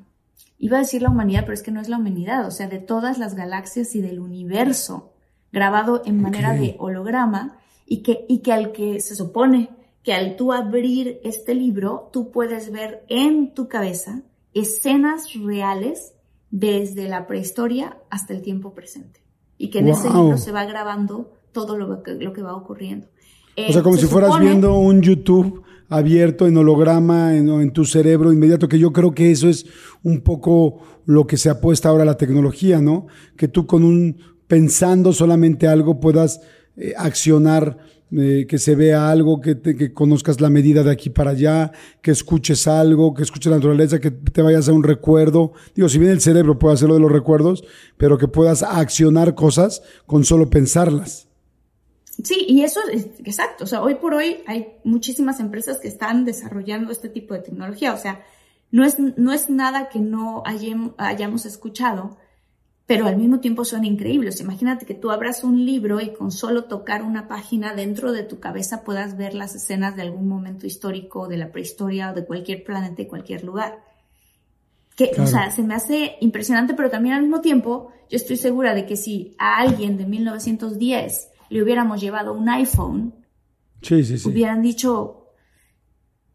[0.59, 2.77] iba a decir la humanidad, pero es que no es la humanidad, o sea, de
[2.77, 5.14] todas las galaxias y del universo,
[5.55, 9.69] grabado en manera de holograma, y que, y que al que se supone
[10.03, 14.21] que al tú abrir este libro, tú puedes ver en tu cabeza
[14.53, 16.13] escenas reales
[16.51, 19.21] desde la prehistoria hasta el tiempo presente.
[19.57, 23.07] Y que en ese libro se va grabando todo lo que, lo que va ocurriendo.
[23.57, 28.33] o sea, como si fueras viendo un YouTube abierto en holograma en, en, tu cerebro
[28.33, 29.65] inmediato, que yo creo que eso es
[30.03, 33.07] un poco lo que se apuesta ahora a la tecnología, ¿no?
[33.37, 36.41] Que tú con un, pensando solamente algo puedas
[36.77, 37.77] eh, accionar,
[38.11, 42.11] eh, que se vea algo, que, que, conozcas la medida de aquí para allá, que
[42.11, 45.53] escuches algo, que escuches la naturaleza, que te vayas a un recuerdo.
[45.73, 47.63] Digo, si bien el cerebro puede hacerlo de los recuerdos,
[47.97, 51.27] pero que puedas accionar cosas con solo pensarlas.
[52.23, 53.65] Sí, y eso es exacto.
[53.65, 57.93] O sea, hoy por hoy hay muchísimas empresas que están desarrollando este tipo de tecnología.
[57.93, 58.23] O sea,
[58.71, 62.17] no es, no es nada que no hayamos escuchado,
[62.87, 64.39] pero al mismo tiempo son increíbles.
[64.41, 68.39] Imagínate que tú abras un libro y con solo tocar una página dentro de tu
[68.39, 72.63] cabeza puedas ver las escenas de algún momento histórico, de la prehistoria o de cualquier
[72.63, 73.83] planeta y cualquier lugar.
[74.95, 78.75] Que, o sea, se me hace impresionante, pero también al mismo tiempo yo estoy segura
[78.75, 83.15] de que si a alguien de 1910 le hubiéramos llevado un iPhone,
[84.25, 85.31] hubieran dicho,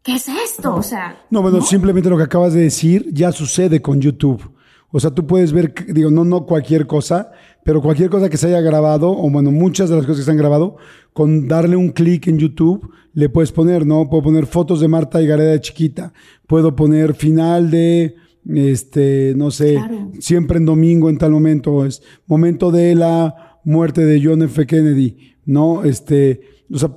[0.03, 0.75] ¿qué es esto?
[0.75, 1.25] O sea.
[1.29, 4.50] No, bueno, simplemente lo que acabas de decir ya sucede con YouTube.
[4.91, 7.31] O sea, tú puedes ver, digo, no, no cualquier cosa,
[7.63, 10.31] pero cualquier cosa que se haya grabado, o bueno, muchas de las cosas que se
[10.31, 10.77] han grabado,
[11.13, 14.09] con darle un clic en YouTube, le puedes poner, ¿no?
[14.09, 16.13] Puedo poner fotos de Marta y Gareda de chiquita.
[16.47, 19.77] Puedo poner final de, este, no sé,
[20.19, 24.65] siempre en domingo en tal momento, es momento de la muerte de John F.
[24.65, 25.83] Kennedy, ¿no?
[25.83, 26.91] Este, o sea,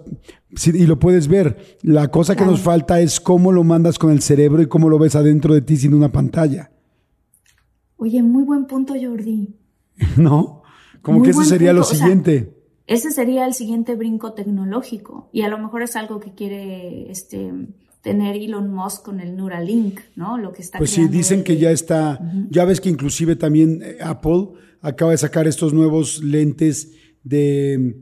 [0.73, 1.79] y lo puedes ver.
[1.83, 4.99] La cosa que nos falta es cómo lo mandas con el cerebro y cómo lo
[4.99, 6.71] ves adentro de ti sin una pantalla.
[7.97, 9.55] Oye, muy buen punto, Jordi.
[10.17, 10.63] ¿No?
[11.03, 12.55] Como que ese sería lo siguiente.
[12.87, 15.29] ese sería el siguiente brinco tecnológico.
[15.33, 17.53] Y a lo mejor es algo que quiere este,
[18.01, 20.39] tener Elon Musk con el Neuralink, ¿no?
[20.39, 22.21] Lo que está Pues sí, dicen que ya está.
[22.51, 24.49] Ya ves que inclusive también eh, Apple
[24.81, 27.97] acaba de sacar estos nuevos lentes de,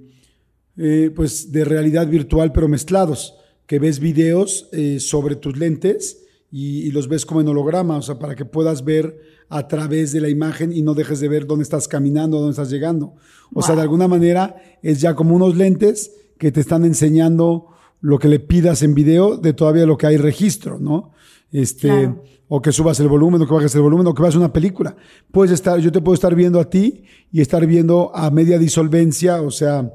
[0.77, 3.35] eh, pues de realidad virtual, pero mezclados.
[3.67, 6.25] Que ves videos eh, sobre tus lentes
[6.55, 10.21] y, los ves como en holograma, o sea, para que puedas ver a través de
[10.21, 13.15] la imagen y no dejes de ver dónde estás caminando, dónde estás llegando.
[13.55, 17.69] O sea, de alguna manera es ya como unos lentes que te están enseñando
[18.03, 21.13] lo que le pidas en video de todavía lo que hay registro, ¿no?
[21.51, 22.13] Este,
[22.49, 24.95] o que subas el volumen, o que bajes el volumen, o que veas una película.
[25.31, 29.41] Puedes estar, yo te puedo estar viendo a ti y estar viendo a media disolvencia,
[29.41, 29.91] o sea,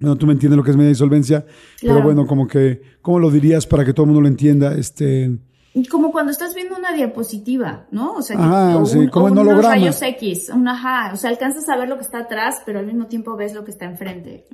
[0.00, 1.46] no, tú me entiendes lo que es media disolvencia,
[1.80, 4.74] pero bueno, como que, ¿cómo lo dirías para que todo el mundo lo entienda?
[4.76, 5.38] Este,
[5.84, 8.14] como cuando estás viendo una diapositiva, ¿no?
[8.14, 8.36] O sea,
[9.10, 12.20] como en unos rayos X, un ajá, o sea, alcanzas a ver lo que está
[12.20, 14.46] atrás, pero al mismo tiempo ves lo que está enfrente.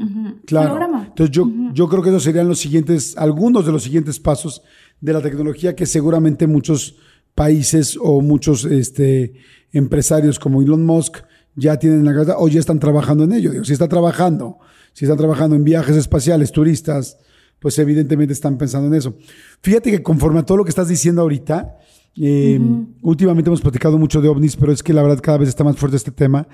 [0.47, 0.77] Claro.
[1.07, 4.63] Entonces yo, yo creo que esos serían los siguientes, algunos de los siguientes pasos
[5.01, 6.97] de la tecnología que seguramente muchos
[7.35, 9.35] países o muchos este,
[9.73, 11.19] empresarios como Elon Musk
[11.55, 13.53] ya tienen en la cabeza o ya están trabajando en ello.
[13.53, 14.59] Digo, si está trabajando,
[14.93, 17.19] si están trabajando en viajes espaciales, turistas,
[17.63, 19.17] pues evidentemente están pensando en eso.
[19.63, 21.79] Fíjate que conforme a todo lo que estás diciendo ahorita,
[22.17, 22.61] eh,
[23.01, 25.77] últimamente hemos platicado mucho de ovnis, pero es que la verdad cada vez está más
[25.77, 26.49] fuerte este tema.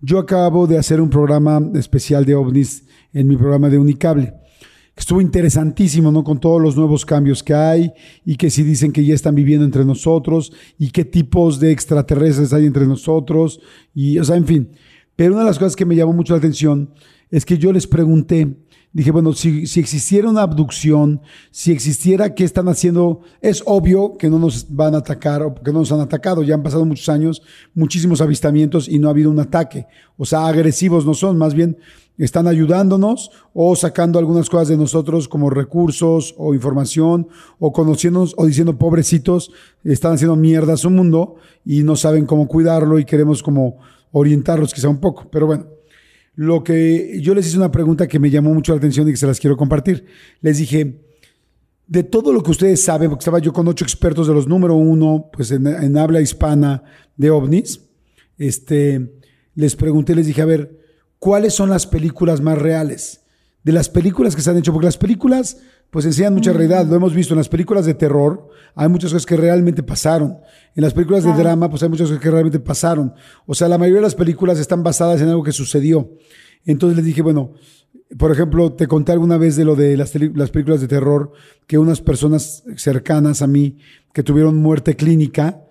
[0.00, 4.34] Yo acabo de hacer un programa especial de ovnis en mi programa de Unicable.
[4.94, 6.22] Estuvo interesantísimo, ¿no?
[6.22, 7.92] Con todos los nuevos cambios que hay
[8.24, 12.52] y que si dicen que ya están viviendo entre nosotros y qué tipos de extraterrestres
[12.52, 13.60] hay entre nosotros
[13.94, 14.70] y, o sea, en fin.
[15.16, 16.90] Pero una de las cosas que me llamó mucho la atención
[17.30, 18.54] es que yo les pregunté,
[18.92, 24.28] dije, bueno, si, si, existiera una abducción, si existiera qué están haciendo, es obvio que
[24.28, 26.42] no nos van a atacar o que no nos han atacado.
[26.42, 27.42] Ya han pasado muchos años,
[27.74, 29.86] muchísimos avistamientos y no ha habido un ataque.
[30.16, 31.78] O sea, agresivos no son, más bien
[32.18, 37.28] están ayudándonos o sacando algunas cosas de nosotros como recursos o información
[37.58, 39.50] o conociéndonos o diciendo pobrecitos,
[39.82, 43.78] están haciendo mierda a su mundo y no saben cómo cuidarlo y queremos como
[44.12, 45.26] orientarlos quizá un poco.
[45.30, 45.71] Pero bueno.
[46.34, 49.16] Lo que yo les hice una pregunta que me llamó mucho la atención y que
[49.18, 50.06] se las quiero compartir.
[50.40, 51.02] Les dije,
[51.86, 54.74] de todo lo que ustedes saben, porque estaba yo con ocho expertos de los número
[54.74, 56.84] uno, pues en, habla hispana
[57.16, 57.80] de ovnis,
[58.38, 59.12] este,
[59.54, 60.78] les pregunté, les dije, a ver,
[61.18, 63.21] ¿cuáles son las películas más reales?
[63.64, 65.58] De las películas que se han hecho, porque las películas
[65.90, 66.86] pues enseñan mucha realidad.
[66.86, 70.38] Lo hemos visto en las películas de terror, hay muchas cosas que realmente pasaron.
[70.74, 73.12] En las películas de drama, pues hay muchas cosas que realmente pasaron.
[73.46, 76.10] O sea, la mayoría de las películas están basadas en algo que sucedió.
[76.64, 77.52] Entonces les dije, bueno,
[78.18, 81.32] Por ejemplo, te conté alguna vez de lo de las, las películas de terror,
[81.66, 83.78] que unas personas cercanas a mí
[84.12, 85.62] que tuvieron muerte clínica,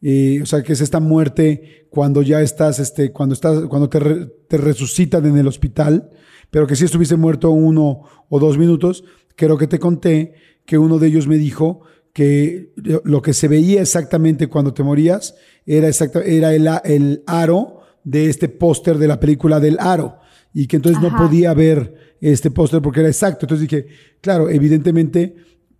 [0.00, 4.00] eh, o sea, que es esta muerte cuando ya estás, este, cuando estás, cuando te,
[4.48, 6.10] te resucitan en el hospital,
[6.52, 9.04] pero que si estuviste muerto uno o dos minutos,
[9.36, 10.34] creo que te conté
[10.66, 11.80] que uno de ellos me dijo
[12.12, 15.34] que lo que se veía exactamente cuando te morías
[15.64, 15.88] era,
[16.26, 20.18] era el, el aro de este póster de la película del aro
[20.52, 23.46] y que entonces no podía ver este póster porque era exacto.
[23.46, 23.86] Entonces dije,
[24.20, 25.34] claro, evidentemente,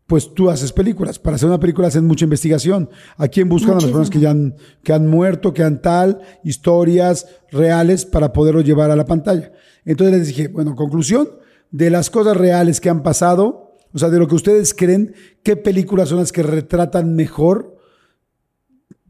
[0.06, 1.18] pues tú haces películas.
[1.18, 2.88] Para hacer una película hacen mucha investigación.
[3.18, 6.22] ¿A quién buscan a las personas que ya han, que han muerto, que han tal,
[6.44, 9.52] historias reales para poderlo llevar a la pantalla?
[9.84, 11.28] Entonces les dije, bueno, conclusión,
[11.70, 15.56] de las cosas reales que han pasado, o sea, de lo que ustedes creen, ¿qué
[15.56, 17.78] películas son las que retratan mejor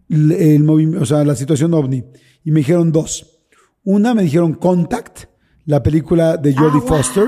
[0.08, 2.04] el, movimiento, o sea, la situación ovni?
[2.44, 3.40] Y me dijeron dos.
[3.84, 5.24] Una me dijeron Contact,
[5.66, 7.24] la película de Jodie ah, Foster,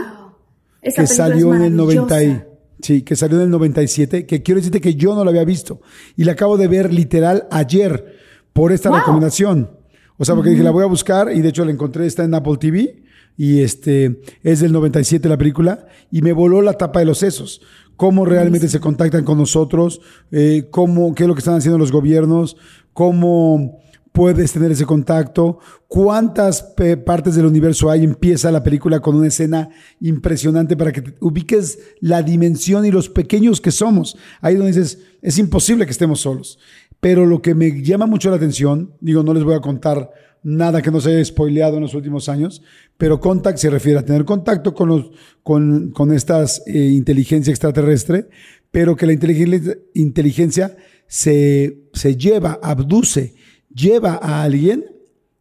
[0.83, 2.47] que salió en el 90
[2.81, 5.81] sí, que salió en el 97, que quiero decirte que yo no la había visto
[6.17, 8.17] y la acabo de ver literal ayer
[8.53, 9.71] por esta recomendación.
[10.17, 12.35] O sea, porque dije, la voy a buscar y de hecho la encontré, está en
[12.35, 13.04] Apple TV
[13.37, 17.61] y este es del 97 la película y me voló la tapa de los sesos.
[17.97, 20.01] Cómo realmente se contactan con nosotros,
[20.33, 22.57] eh, cómo, qué es lo que están haciendo los gobiernos,
[22.93, 23.81] cómo
[24.15, 28.05] puedes tener ese contacto, cuántas partes del universo hay.
[28.05, 29.71] Empieza la película con una escena
[30.01, 34.17] impresionante para que te ubiques la dimensión y los pequeños que somos.
[34.41, 36.61] Ahí donde dices, es imposible que estemos solos.
[37.01, 40.13] Pero lo que me llama mucho la atención, digo, no les voy a contar
[40.45, 42.63] nada que no se haya spoileado en los últimos años,
[42.97, 48.29] pero contact se refiere a tener contacto con, con, estas eh, inteligencia extraterrestre,
[48.71, 50.77] pero que la inteligencia, inteligencia
[51.07, 53.35] se, se lleva, abduce,
[53.75, 54.85] lleva a alguien,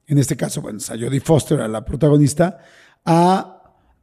[0.08, 2.60] en este caso, bueno, a Jodie Foster, a la protagonista,
[3.06, 3.53] a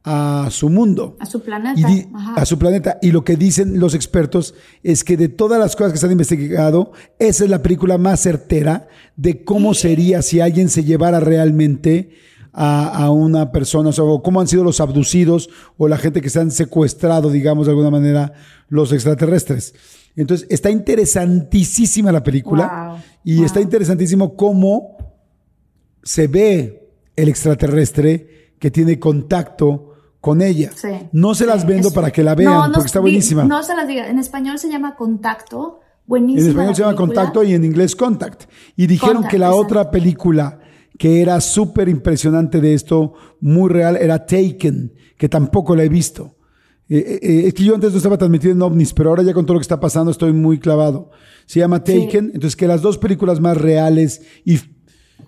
[0.03, 1.15] a su mundo.
[1.19, 1.87] A su planeta.
[2.35, 2.97] a su planeta.
[3.01, 6.11] Y lo que dicen los expertos es que de todas las cosas que se han
[6.11, 12.09] investigado, esa es la película más certera de cómo sería si alguien se llevara realmente
[12.53, 16.51] a, una persona, o, cómo han sido los abducidos o la gente que se han
[16.51, 18.33] secuestrado, digamos, de alguna manera,
[18.67, 19.73] los extraterrestres.
[20.15, 24.97] Entonces, está interesantísima la película y está interesantísimo cómo
[26.03, 29.90] se ve el extraterrestre que tiene contacto
[30.21, 30.71] con ella.
[31.11, 33.43] No se las vendo para que la vean, porque está buenísima.
[33.43, 34.07] No se las diga.
[34.07, 35.79] En español se llama Contacto.
[36.05, 36.43] Buenísima.
[36.43, 38.43] En español se llama Contacto y en inglés Contact.
[38.77, 40.59] Y dijeron que la otra película
[40.97, 46.37] que era súper impresionante de esto, muy real, era Taken, que tampoco la he visto.
[46.87, 49.33] Eh, eh, eh, es que yo antes no estaba transmitiendo en ovnis, pero ahora ya
[49.33, 51.09] con todo lo que está pasando estoy muy clavado.
[51.47, 54.59] Se llama Taken, entonces que las dos películas más reales y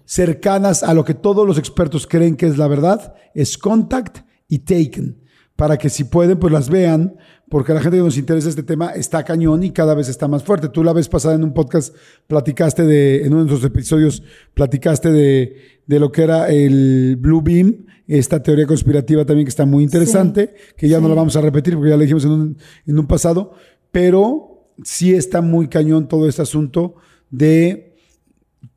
[0.06, 4.60] cercanas a lo que todos los expertos creen que es la verdad es Contact y
[4.60, 5.22] Taken,
[5.56, 7.16] para que si pueden, pues las vean,
[7.50, 10.28] porque a la gente que nos interesa este tema está cañón y cada vez está
[10.28, 10.70] más fuerte.
[10.70, 11.96] Tú la vez pasada en un podcast
[12.28, 17.42] platicaste de, en uno de nuestros episodios, platicaste de, de lo que era el Blue
[17.44, 21.42] Beam, esta teoría conspirativa también que está muy interesante, que ya no la vamos a
[21.42, 23.54] repetir porque ya la dijimos en un, en un pasado,
[23.92, 26.96] pero sí está muy cañón todo este asunto
[27.30, 27.96] de,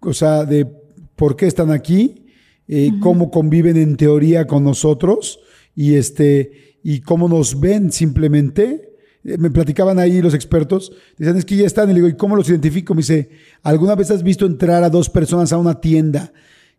[0.01, 0.67] o sea, de
[1.17, 2.27] por qué están aquí,
[2.69, 5.41] eh, cómo conviven en teoría con nosotros
[5.77, 8.91] y este y cómo nos ven simplemente.
[9.23, 12.17] Eh, me platicaban ahí los expertos, decían, es que ya están, y le digo, ¿y
[12.17, 12.95] cómo los identifico?
[12.95, 13.29] Me dice,
[13.63, 16.33] ¿alguna vez has visto entrar a dos personas a una tienda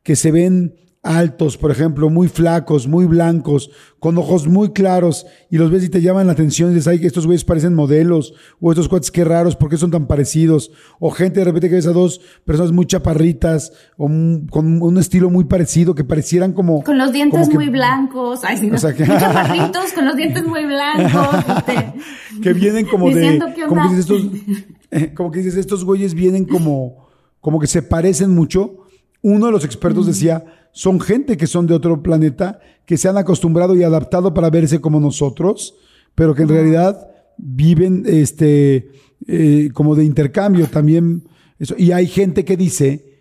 [0.04, 0.76] que se ven
[1.08, 5.90] altos, por ejemplo, muy flacos, muy blancos, con ojos muy claros, y los ves y
[5.90, 9.24] te llaman la atención y dices, ay, estos güeyes parecen modelos, o estos cuates qué
[9.24, 10.72] raros, ¿por qué son tan parecidos?
[11.00, 14.08] O gente de repente que ves a dos personas muy chaparritas, o
[14.50, 16.84] con un estilo muy parecido, que parecieran como...
[16.84, 21.46] Con los dientes muy blancos, ay, sí, chaparritos con los dientes muy blancos.
[21.58, 21.94] Este,
[22.42, 23.40] que vienen como de...
[23.68, 24.22] Como que, dices, estos,
[24.92, 27.08] eh, como que dices, estos güeyes vienen como,
[27.42, 28.86] como que se parecen mucho.
[29.22, 30.46] Uno de los expertos decía
[30.78, 34.80] son gente que son de otro planeta, que se han acostumbrado y adaptado para verse
[34.80, 35.74] como nosotros,
[36.14, 38.92] pero que en realidad viven este,
[39.28, 41.24] eh, como de intercambio también.
[41.58, 41.74] Eso.
[41.80, 43.18] Y hay gente que dice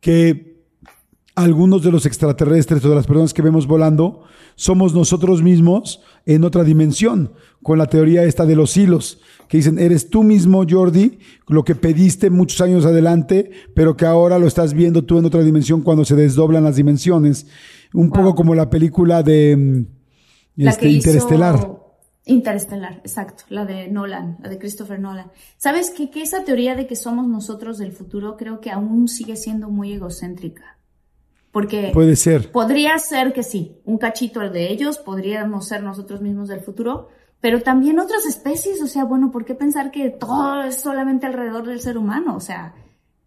[0.00, 0.55] que
[1.36, 4.24] algunos de los extraterrestres o de las personas que vemos volando
[4.56, 9.78] somos nosotros mismos en otra dimensión, con la teoría esta de los hilos que dicen,
[9.78, 14.72] eres tú mismo, Jordi, lo que pediste muchos años adelante, pero que ahora lo estás
[14.72, 17.46] viendo tú en otra dimensión cuando se desdoblan las dimensiones.
[17.92, 19.86] Un poco como la película de
[20.56, 21.78] mm, este, Interestelar.
[22.24, 25.30] Interestelar, exacto, la de Nolan, la de Christopher Nolan.
[25.58, 26.10] ¿Sabes qué?
[26.10, 29.92] Que esa teoría de que somos nosotros del futuro creo que aún sigue siendo muy
[29.92, 30.75] egocéntrica
[31.56, 32.52] Porque Puede ser.
[32.52, 37.08] podría ser que sí, un cachito de ellos, podríamos ser nosotros mismos del futuro,
[37.40, 41.66] pero también otras especies, o sea, bueno, ¿por qué pensar que todo es solamente alrededor
[41.66, 42.36] del ser humano?
[42.36, 42.74] O sea,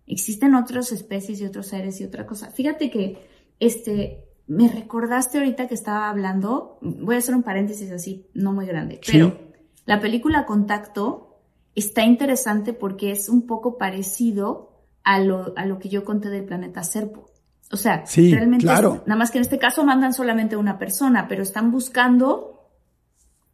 [0.05, 2.51] existen otras especies y otros seres y otra cosa.
[2.51, 3.17] Fíjate que,
[3.59, 8.67] este, me recordaste ahorita que estaba hablando, voy a hacer un paréntesis así, no muy
[8.67, 9.13] grande, Sí.
[9.13, 9.39] pero
[9.87, 11.39] la película Contacto
[11.73, 16.45] está interesante porque es un poco parecido a lo, a lo que yo conté del
[16.45, 17.28] planeta Serpo.
[17.71, 18.95] O sea, Sí, realmente, claro.
[18.95, 22.55] es- nada más que en este caso mandan solamente una persona, pero están buscando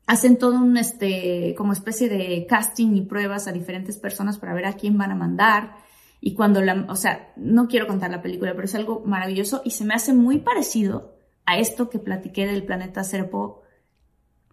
[0.08, 4.65] hacen todo un este como especie de casting y pruebas a diferentes personas para ver
[4.67, 5.78] a quién van a mandar
[6.21, 9.71] y cuando la o sea no quiero contar la película pero es algo maravilloso y
[9.71, 11.15] se me hace muy parecido
[11.47, 13.63] a esto que platiqué del planeta Serpo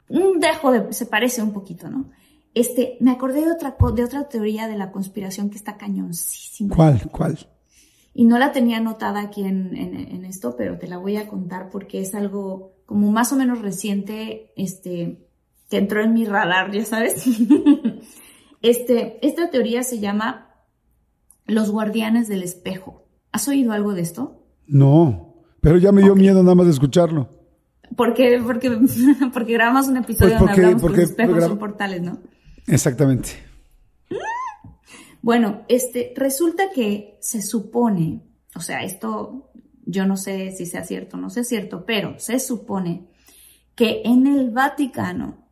[0.09, 2.07] un dejo de se parece un poquito no
[2.55, 7.11] este me acordé de otra de otra teoría de la conspiración que está cañoncísima ¿Cuál?
[7.11, 7.38] ¿Cuál?
[8.14, 11.29] Y no la tenía anotada aquí en, en, en esto, pero te la voy a
[11.29, 15.27] contar porque es algo como más o menos reciente, este,
[15.70, 17.25] que entró en mi radar, ya sabes.
[18.62, 20.51] este, esta teoría se llama
[21.46, 23.09] los guardianes del espejo.
[23.33, 24.44] ¿Has oído algo de esto?
[24.66, 25.35] No.
[25.61, 27.29] Pero ya me dio miedo nada más de escucharlo.
[27.96, 28.70] Porque, porque,
[29.33, 32.18] porque grabamos un episodio Pues porque- donde hablamos porque que los espejos son portales, ¿no?
[32.66, 33.31] Exactamente.
[35.22, 38.22] Bueno, este, resulta que se supone,
[38.56, 39.52] o sea, esto
[39.85, 43.08] yo no sé si sea cierto o no sea cierto, pero se supone
[43.74, 45.48] que en el Vaticano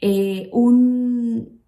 [0.00, 1.60] eh, un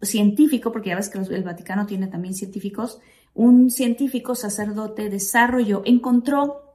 [0.00, 3.00] científico, porque ya ves que el Vaticano tiene también científicos,
[3.34, 6.74] un científico sacerdote desarrolló, encontró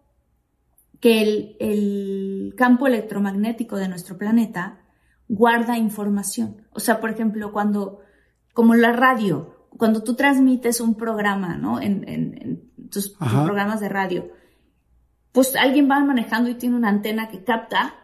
[0.99, 4.79] que el, el campo electromagnético de nuestro planeta
[5.27, 6.67] guarda información.
[6.71, 7.99] O sea, por ejemplo, cuando,
[8.53, 11.79] como la radio, cuando tú transmites un programa, ¿no?
[11.81, 14.29] En, en- en tus, programas de radio,
[15.31, 17.95] pues alguien va manejando y tiene una antena que capta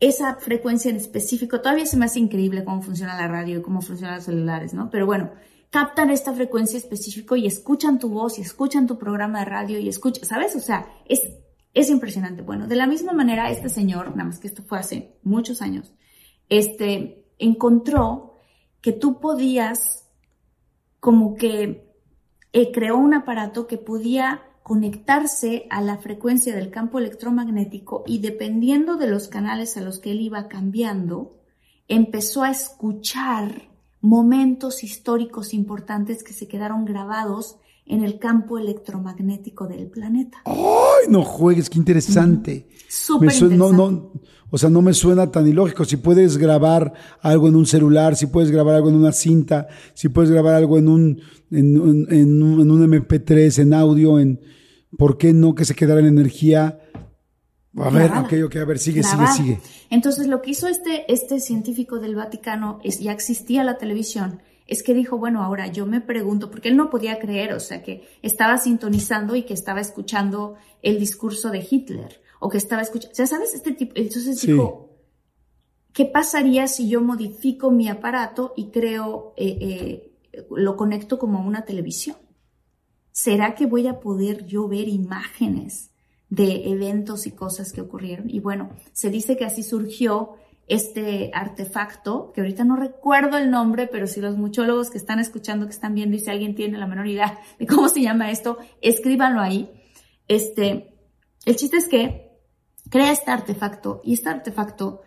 [0.00, 1.60] esa frecuencia en específico.
[1.60, 4.90] Todavía se me hace increíble cómo funciona la radio y cómo funcionan los celulares, ¿no?
[4.90, 5.30] Pero bueno,
[5.70, 9.88] captan esta frecuencia específico y escuchan tu voz y escuchan tu programa de radio y
[9.88, 10.56] escuchan, ¿sabes?
[10.56, 11.20] O sea, es,
[11.74, 12.42] es impresionante.
[12.42, 15.94] Bueno, de la misma manera, este señor, nada más que esto fue hace muchos años,
[16.48, 18.34] este, encontró
[18.80, 20.03] que tú podías,
[21.04, 21.92] como que
[22.54, 28.96] eh, creó un aparato que podía conectarse a la frecuencia del campo electromagnético y dependiendo
[28.96, 31.36] de los canales a los que él iba cambiando,
[31.88, 33.68] empezó a escuchar
[34.00, 40.38] momentos históricos importantes que se quedaron grabados en el campo electromagnético del planeta.
[40.46, 42.68] Ay, no juegues, qué interesante.
[42.88, 44.08] Súper suena- no, interesante.
[44.14, 44.20] no,
[44.50, 45.84] o sea, no me suena tan ilógico.
[45.84, 50.08] Si puedes grabar algo en un celular, si puedes grabar algo en una cinta, si
[50.08, 51.20] puedes grabar algo en un,
[51.50, 54.40] en, un- en un, en un MP3, en audio, en
[54.96, 56.78] ¿por qué no que se quedara en energía?
[57.76, 59.60] A ver, ok, ok, a ver, sigue, sigue, sigue.
[59.90, 64.82] Entonces, lo que hizo este, este científico del Vaticano, es, ya existía la televisión, es
[64.82, 68.08] que dijo, bueno, ahora yo me pregunto, porque él no podía creer, o sea, que
[68.22, 73.26] estaba sintonizando y que estaba escuchando el discurso de Hitler, o que estaba escuchando, ya
[73.26, 74.48] sabes, este tipo, entonces Sí.
[74.48, 74.90] dijo,
[75.92, 81.42] ¿qué pasaría si yo modifico mi aparato y creo, eh, eh, lo conecto como a
[81.42, 82.16] una televisión?
[83.12, 85.90] ¿Será que voy a poder yo ver imágenes
[86.30, 88.28] de eventos y cosas que ocurrieron?
[88.28, 93.86] Y bueno, se dice que así surgió este artefacto, que ahorita no recuerdo el nombre,
[93.86, 96.86] pero si los muchólogos que están escuchando, que están viendo, y si alguien tiene la
[96.86, 99.70] menor idea de cómo se llama esto, escríbanlo ahí.
[100.28, 100.94] Este,
[101.44, 102.30] el chiste es que
[102.90, 105.02] crea este artefacto y este artefacto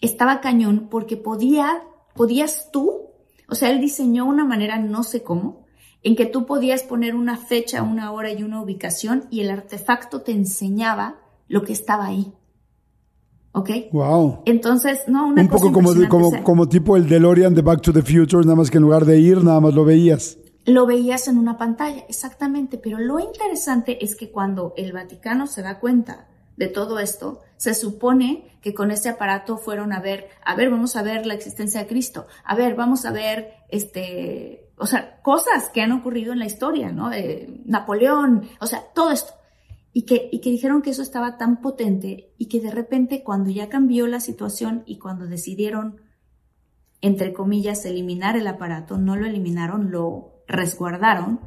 [0.00, 1.82] estaba cañón porque podía,
[2.14, 3.10] podías tú,
[3.48, 5.66] o sea, él diseñó una manera, no sé cómo,
[6.02, 10.22] en que tú podías poner una fecha, una hora y una ubicación y el artefacto
[10.22, 12.32] te enseñaba lo que estaba ahí.
[13.58, 13.70] ¿Ok?
[13.90, 14.42] Wow.
[14.44, 17.92] Entonces, no, una Un cosa poco como, como, como tipo el DeLorean de Back to
[17.92, 20.38] the Future, nada más que en lugar de ir, nada más lo veías.
[20.64, 25.62] Lo veías en una pantalla, exactamente, pero lo interesante es que cuando el Vaticano se
[25.62, 30.54] da cuenta de todo esto, se supone que con ese aparato fueron a ver, a
[30.54, 34.86] ver, vamos a ver la existencia de Cristo, a ver, vamos a ver, este, o
[34.86, 37.12] sea, cosas que han ocurrido en la historia, ¿no?
[37.12, 39.32] Eh, Napoleón, o sea, todo esto.
[39.98, 43.50] Y que, y que dijeron que eso estaba tan potente y que de repente cuando
[43.50, 46.00] ya cambió la situación y cuando decidieron
[47.00, 51.40] entre comillas, eliminar el aparato, no lo eliminaron, lo resguardaron,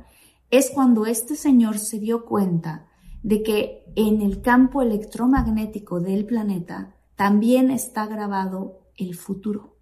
[0.49, 2.87] es cuando este señor se dio cuenta
[3.23, 9.77] de que en el campo electromagnético del planeta también está grabado el futuro.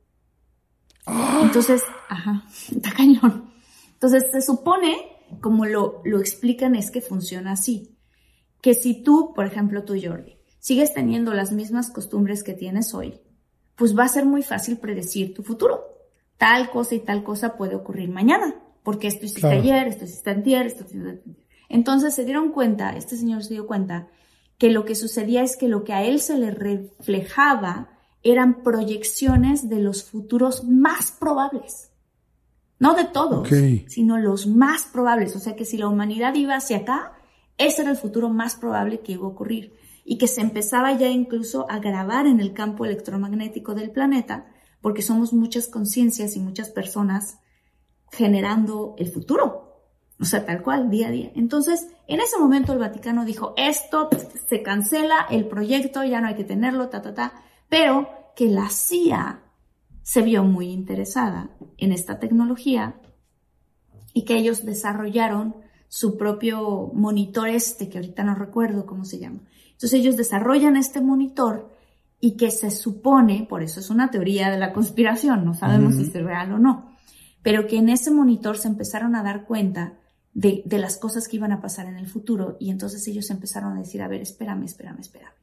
[1.41, 3.51] Entonces, ajá, está cañón.
[3.93, 4.95] Entonces, se supone,
[5.41, 7.98] como lo, lo explican, es que funciona así.
[8.61, 13.19] Que si tú, por ejemplo, tú, Jordi, sigues teniendo las mismas costumbres que tienes hoy,
[13.75, 15.83] pues va a ser muy fácil predecir tu futuro.
[16.37, 20.65] Tal cosa y tal cosa puede ocurrir mañana, porque esto hiciste ayer, esto hiciste antier,
[20.65, 21.21] esto hiciste
[21.69, 24.07] Entonces se dieron cuenta, este señor se dio cuenta,
[24.57, 27.89] que lo que sucedía es que lo que a él se le reflejaba
[28.23, 31.91] eran proyecciones de los futuros más probables.
[32.79, 33.49] No de todos,
[33.87, 35.35] sino los más probables.
[35.35, 37.13] O sea que si la humanidad iba hacia acá,
[37.59, 39.73] ese era el futuro más probable que iba a ocurrir.
[40.03, 44.47] Y que se empezaba ya incluso a grabar en el campo electromagnético del planeta,
[44.81, 47.37] porque somos muchas conciencias y muchas personas
[48.11, 49.69] generando el futuro.
[50.19, 51.31] O sea, tal cual, día a día.
[51.35, 54.09] Entonces, en ese momento el Vaticano dijo, esto
[54.47, 57.33] se cancela, el proyecto ya no hay que tenerlo, ta, ta, ta.
[57.69, 59.43] Pero que la CIA
[60.01, 62.99] se vio muy interesada en esta tecnología
[64.13, 65.55] y que ellos desarrollaron
[65.89, 69.41] su propio monitor este, que ahorita no recuerdo cómo se llama.
[69.71, 71.75] Entonces ellos desarrollan este monitor
[72.21, 76.03] y que se supone, por eso es una teoría de la conspiración, no sabemos si
[76.03, 76.91] es real o no,
[77.41, 79.97] pero que en ese monitor se empezaron a dar cuenta
[80.33, 83.75] de, de, las cosas que iban a pasar en el futuro y entonces ellos empezaron
[83.75, 85.33] a decir, a ver, espérame, espérame, espérame.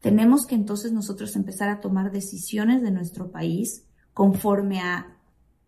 [0.00, 5.18] Tenemos que entonces nosotros empezar a tomar decisiones de nuestro país conforme a,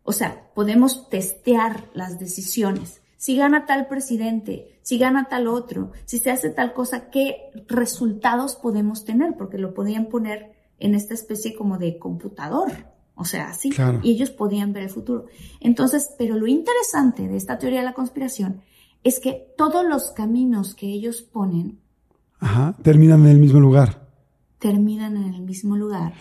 [0.02, 3.02] o sea, podemos testear las decisiones.
[3.26, 8.54] Si gana tal presidente, si gana tal otro, si se hace tal cosa, ¿qué resultados
[8.54, 9.34] podemos tener?
[9.36, 12.70] Porque lo podían poner en esta especie como de computador.
[13.16, 13.72] O sea, así.
[14.04, 15.26] Y ellos podían ver el futuro.
[15.58, 18.60] Entonces, pero lo interesante de esta teoría de la conspiración
[19.02, 21.80] es que todos los caminos que ellos ponen
[22.38, 24.06] Ajá, terminan en el mismo lugar
[24.58, 26.14] terminan en el mismo lugar.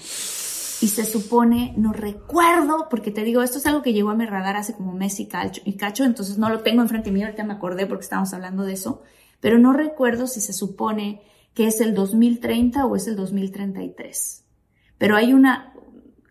[0.86, 4.27] Y se supone, no recuerdo, porque te digo, esto es algo que llegó a mi
[4.27, 7.53] radar hace como mes y cacho, cacho, entonces no lo tengo enfrente mío, ahorita me
[7.53, 9.01] acordé porque estábamos hablando de eso,
[9.39, 11.23] pero no recuerdo si se supone
[11.55, 14.45] que es el 2030 o es el 2033.
[14.99, 15.73] Pero hay una,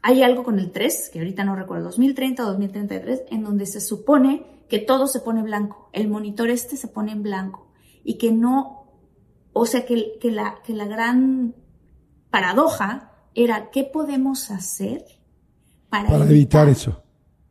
[0.03, 3.81] hay algo con el 3, que ahorita no recuerdo, 2030 o 2033, en donde se
[3.81, 7.73] supone que todo se pone blanco, el monitor este se pone en blanco
[8.05, 8.87] y que no,
[9.53, 11.57] o sea que, que, la, que la gran
[12.31, 15.05] paradoja era qué podemos hacer
[15.91, 17.01] para, evitar, eso.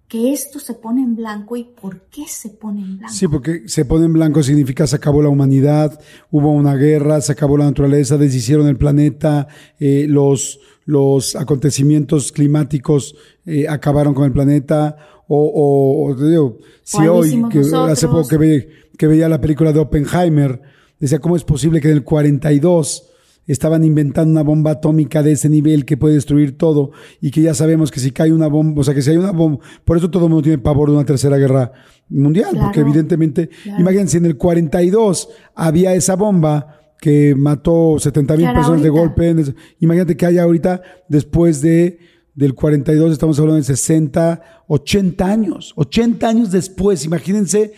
[0.08, 3.14] Que esto se pone en blanco y por qué se pone en blanco.
[3.14, 7.32] Sí, porque se pone en blanco significa se acabó la humanidad, hubo una guerra, se
[7.32, 9.48] acabó la naturaleza, deshicieron el planeta,
[9.80, 13.16] eh, los, los acontecimientos climáticos
[13.46, 18.70] eh, acabaron con el planeta, o, o, te digo, si hoy, que hace poco que,
[18.98, 20.62] que veía la película de Oppenheimer,
[21.00, 23.13] decía, ¿cómo es posible que en el 42
[23.48, 27.54] estaban inventando una bomba atómica de ese nivel que puede destruir todo y que ya
[27.54, 30.10] sabemos que si cae una bomba, o sea, que si hay una bomba, por eso
[30.10, 31.72] todo el mundo tiene pavor de una tercera guerra
[32.10, 38.82] mundial, porque evidentemente, imagínense, en el 42 había esa bomba que mató 70 mil personas
[38.82, 39.36] de golpe,
[39.80, 42.00] imagínate que haya ahorita, después de
[42.36, 47.74] del 42, estamos hablando de 60, 80 años, 80 años después, imagínense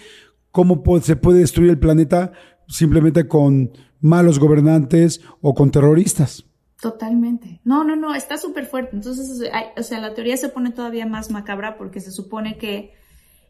[0.51, 2.31] cómo se puede destruir el planeta
[2.67, 3.71] simplemente con
[4.05, 6.45] malos gobernantes o con terroristas.
[6.79, 7.61] Totalmente.
[7.63, 8.95] No, no, no, está súper fuerte.
[8.95, 9.41] Entonces,
[9.75, 12.93] o sea, la teoría se pone todavía más macabra porque se supone que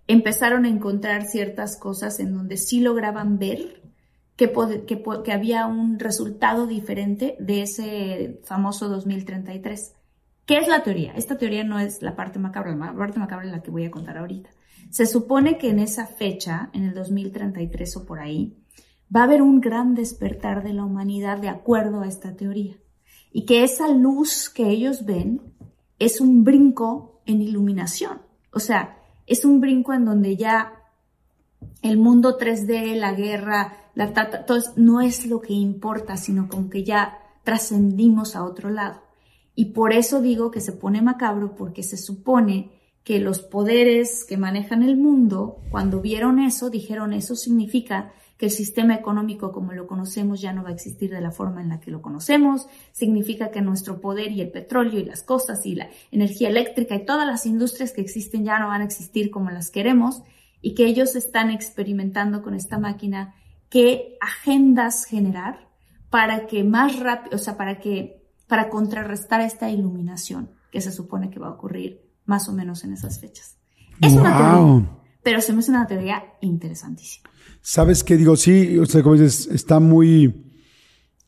[0.07, 3.81] empezaron a encontrar ciertas cosas en donde sí lograban ver
[4.37, 4.51] que,
[5.23, 9.93] que, había un resultado diferente de ese famoso 2033.
[10.45, 11.13] ¿Qué es la teoría?
[11.15, 13.91] Esta teoría no es la parte macabra, la parte macabra es la que voy a
[13.91, 14.49] contar ahorita.
[14.89, 18.55] Se supone que en esa fecha, en el 2033 o por ahí,
[19.13, 22.77] va a haber un gran despertar de la humanidad de acuerdo a esta teoría.
[23.31, 25.41] Y que esa luz que ellos ven
[25.99, 28.21] es un brinco en iluminación.
[28.51, 28.97] O sea,
[29.27, 30.73] es un brinco en donde ya
[31.81, 34.13] el mundo 3D, la guerra, la
[34.45, 39.01] todo no es lo que importa, sino como que ya trascendimos a otro lado.
[39.55, 42.71] Y por eso digo que se pone macabro, porque se supone
[43.03, 48.51] que los poderes que manejan el mundo, cuando vieron eso, dijeron eso significa que el
[48.51, 51.79] sistema económico como lo conocemos ya no va a existir de la forma en la
[51.79, 55.89] que lo conocemos, significa que nuestro poder y el petróleo y las costas y la
[56.11, 59.69] energía eléctrica y todas las industrias que existen ya no van a existir como las
[59.69, 60.23] queremos
[60.61, 63.35] y que ellos están experimentando con esta máquina
[63.69, 65.69] qué agendas generar
[66.09, 71.29] para que más rápido, o sea, para que, para contrarrestar esta iluminación que se supone
[71.29, 73.57] que va a ocurrir más o menos en esas fechas.
[74.01, 74.89] Es una teoría,
[75.25, 77.31] pero se me hace una teoría interesantísima.
[77.59, 78.35] ¿Sabes qué digo?
[78.35, 80.31] Sí, o sea, como dices, está muy,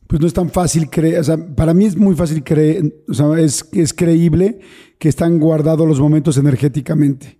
[0.05, 3.13] pues no es tan fácil creer, o sea, para mí es muy fácil creer, o
[3.15, 4.59] sea, es, es creíble
[4.99, 7.39] que están guardados los momentos energéticamente.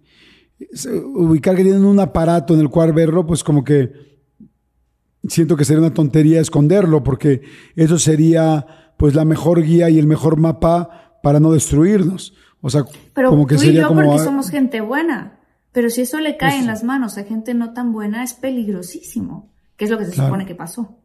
[1.14, 3.91] Ubicar que tienen un aparato en el cual verlo, pues como que
[5.28, 7.43] siento que sería una tontería esconderlo, porque
[7.76, 8.66] eso sería
[8.97, 12.34] pues la mejor guía y el mejor mapa para no destruirnos.
[12.62, 12.84] O sea,
[13.14, 15.37] Pero como que tú y sería yo como porque somos gente buena.
[15.78, 19.51] Pero si eso le cae en las manos a gente no tan buena, es peligrosísimo.
[19.75, 20.30] Que es lo que se Claro.
[20.30, 20.97] supone que pasó.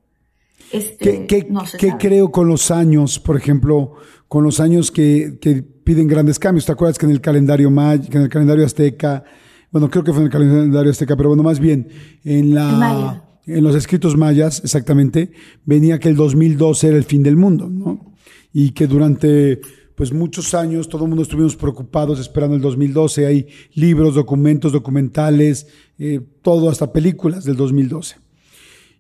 [0.72, 2.00] Este, ¿Qué, qué- no se qué sabe.
[2.00, 3.18] creo con los años?
[3.18, 3.92] Por ejemplo,
[4.28, 6.64] con los años que, que piden grandes cambios.
[6.64, 9.24] ¿Te acuerdas que en el calendario may- que en el calendario azteca,
[9.70, 11.88] bueno, creo que fue en el calendario azteca, pero bueno, más bien
[12.24, 13.24] en la maya.
[13.44, 15.32] en los escritos mayas, exactamente,
[15.66, 18.14] venía que el 2012 era el fin del mundo, ¿no?
[18.54, 19.60] Y que durante
[19.94, 23.26] pues muchos años todo el mundo estuvimos preocupados esperando el 2012.
[23.26, 25.66] Hay libros, documentos, documentales,
[25.98, 28.16] eh, todo, hasta películas del 2012.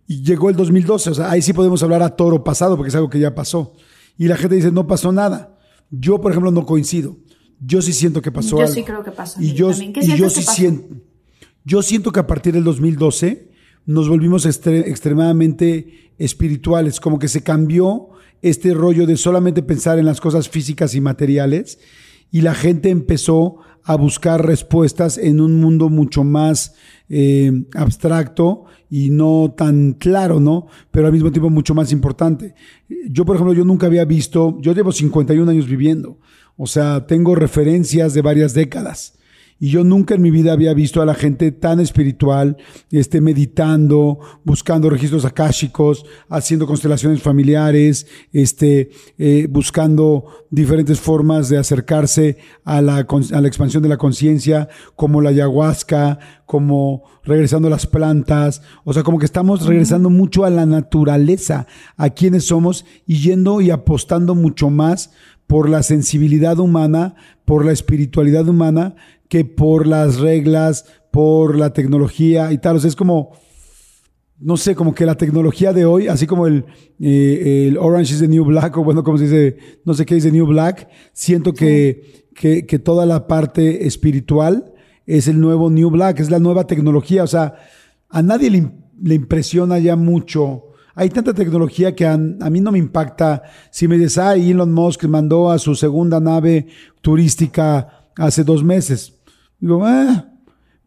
[0.06, 2.94] Y llegó el 2012, o sea, ahí sí podemos hablar a toro pasado, porque es
[2.94, 3.72] algo que ya pasó.
[4.18, 5.58] Y la gente dice, no pasó nada.
[5.90, 7.16] Yo, por ejemplo, no coincido.
[7.64, 8.74] Yo sí siento que pasó Yo algo.
[8.74, 9.40] sí creo que pasó.
[9.40, 9.70] Y yo.
[9.70, 10.52] ¿Qué y yo sí pasó?
[10.52, 10.96] siento,
[11.64, 13.50] yo siento que a partir del 2012
[13.86, 18.08] nos volvimos estre- extremadamente espirituales, como que se cambió
[18.42, 21.78] este rollo de solamente pensar en las cosas físicas y materiales
[22.30, 26.74] y la gente empezó a buscar respuestas en un mundo mucho más
[27.08, 30.66] eh, abstracto y no tan claro, ¿no?
[30.90, 32.54] Pero al mismo tiempo mucho más importante.
[33.08, 36.18] Yo, por ejemplo, yo nunca había visto, yo llevo 51 años viviendo,
[36.56, 39.18] o sea, tengo referencias de varias décadas.
[39.62, 42.56] Y yo nunca en mi vida había visto a la gente tan espiritual,
[42.90, 52.38] este, meditando, buscando registros akáshicos, haciendo constelaciones familiares, este, eh, buscando diferentes formas de acercarse
[52.64, 57.86] a la, a la expansión de la conciencia, como la ayahuasca, como regresando a las
[57.86, 58.62] plantas.
[58.82, 63.60] O sea, como que estamos regresando mucho a la naturaleza, a quienes somos y yendo
[63.60, 65.12] y apostando mucho más
[65.46, 68.96] por la sensibilidad humana, por la espiritualidad humana,
[69.32, 72.76] que por las reglas, por la tecnología y tal.
[72.76, 73.32] O sea, es como,
[74.38, 76.66] no sé, como que la tecnología de hoy, así como el,
[77.00, 79.56] eh, el Orange is the New Black, o bueno, como se dice,
[79.86, 84.74] no sé qué dice New Black, siento que, que, que toda la parte espiritual
[85.06, 87.24] es el nuevo New Black, es la nueva tecnología.
[87.24, 87.54] O sea,
[88.10, 88.70] a nadie le,
[89.02, 90.64] le impresiona ya mucho.
[90.94, 93.44] Hay tanta tecnología que a, a mí no me impacta.
[93.70, 96.66] Si me dices, ah, Elon Musk mandó a su segunda nave
[97.00, 99.21] turística hace dos meses.
[99.62, 100.28] Digo, ah,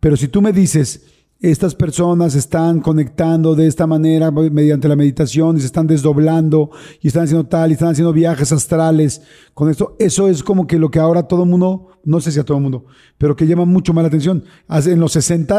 [0.01, 1.05] pero si tú me dices,
[1.39, 7.07] estas personas están conectando de esta manera mediante la meditación y se están desdoblando y
[7.07, 9.21] están haciendo tal y están haciendo viajes astrales
[9.53, 12.39] con esto, eso es como que lo que ahora todo el mundo, no sé si
[12.41, 12.85] a todo el mundo,
[13.17, 14.43] pero que llama mucho más la atención.
[14.69, 15.57] En los 60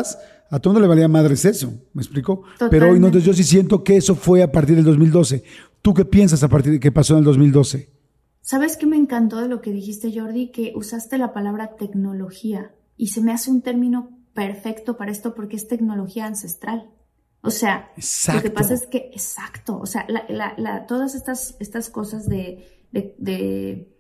[0.50, 2.42] a todo el mundo le valía madres eso, ¿me explico?
[2.70, 5.42] Pero hoy no, entonces yo sí siento que eso fue a partir del 2012.
[5.80, 7.96] ¿Tú qué piensas a partir de que pasó en el 2012?
[8.42, 10.52] ¿Sabes qué me encantó de lo que dijiste, Jordi?
[10.52, 15.57] Que usaste la palabra tecnología y se me hace un término perfecto para esto porque
[15.57, 16.90] es tecnología ancestral.
[17.42, 17.90] O sea,
[18.36, 22.26] lo que pasa es que, exacto, o sea, la, la- la- todas estas, estas cosas
[22.26, 23.97] de, de, de-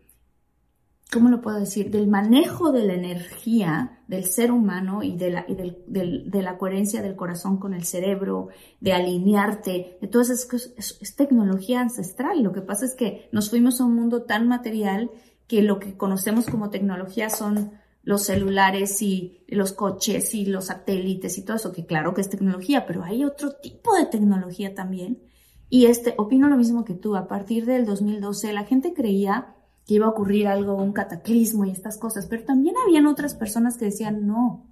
[1.12, 1.90] ¿cómo lo puedo decir?
[1.90, 6.42] Del manejo de la energía del ser humano y de la, y del- del- de
[6.42, 8.48] la coherencia del corazón con el cerebro,
[8.80, 12.42] de alinearte, de todas esas cosas, es, es tecnología ancestral.
[12.42, 15.10] Lo que pasa es que nos fuimos a un mundo tan material
[15.46, 17.72] que lo que conocemos como tecnología son
[18.06, 22.30] los celulares y los coches y los satélites y todo eso, que claro que es
[22.30, 25.24] tecnología, pero hay otro tipo de tecnología también.
[25.68, 29.94] Y este, opino lo mismo que tú, a partir del 2012 la gente creía que
[29.94, 33.86] iba a ocurrir algo, un cataclismo y estas cosas, pero también habían otras personas que
[33.86, 34.68] decían, no,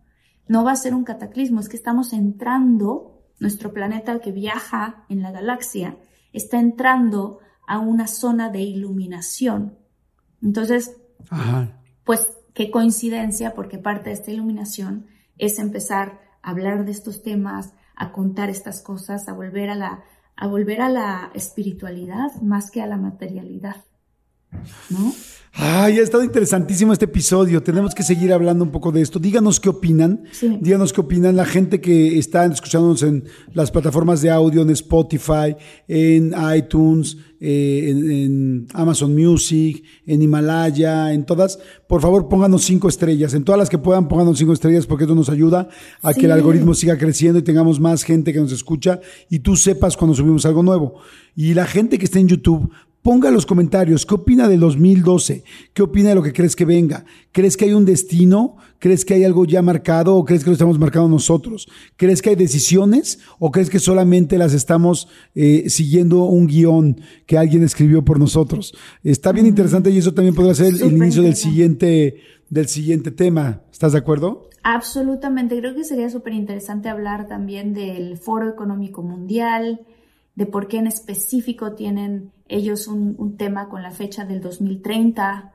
[0.47, 5.23] no va a ser un cataclismo, es que estamos entrando, nuestro planeta que viaja en
[5.23, 5.99] la galaxia,
[6.33, 9.77] está entrando a una zona de iluminación.
[10.41, 10.97] Entonces,
[11.31, 11.81] Ajá.
[12.05, 17.75] pues qué coincidencia, porque parte de esta iluminación es empezar a hablar de estos temas,
[17.97, 20.05] a contar estas cosas, a volver a la,
[20.37, 23.85] a volver a la espiritualidad más que a la materialidad.
[24.89, 25.13] ¿No?
[25.57, 27.63] Ay, ha estado interesantísimo este episodio.
[27.63, 29.21] Tenemos que seguir hablando un poco de esto.
[29.21, 30.25] Díganos qué opinan.
[30.33, 30.59] Sí.
[30.61, 35.55] Díganos qué opinan la gente que está escuchándonos en las plataformas de audio, en Spotify,
[35.87, 41.61] en iTunes, eh, en, en Amazon Music, en Himalaya, en todas.
[41.87, 43.33] Por favor, pónganos cinco estrellas.
[43.33, 45.69] En todas las que puedan, pónganos cinco estrellas porque eso nos ayuda
[46.03, 46.19] a Sí.
[46.19, 48.99] que el algoritmo siga creciendo y tengamos más gente que nos escucha
[49.31, 50.97] y tú sepas cuando subimos algo nuevo.
[51.37, 52.71] Y la gente que está en YouTube,
[53.05, 55.45] Ponga en los comentarios qué opina del 2012,
[55.75, 57.05] qué opina de lo que crees que venga.
[57.33, 58.57] ¿Crees que hay un destino?
[58.79, 61.69] ¿Crees que hay algo ya marcado o crees que lo estamos marcando nosotros?
[61.99, 67.37] ¿Crees que hay decisiones o crees que solamente las estamos eh, siguiendo un guion que
[67.37, 68.75] alguien escribió por nosotros?
[69.03, 73.61] Está bien interesante y eso también podría ser el, inicio del siguiente, del siguiente tema.
[73.71, 74.49] ¿Estás de acuerdo?
[74.63, 75.59] Absolutamente.
[75.59, 79.83] Creo que sería súper interesante hablar también del Foro Económico Mundial,
[80.35, 85.53] de por qué en específico tienen ellos un, tema con la fecha del 2030.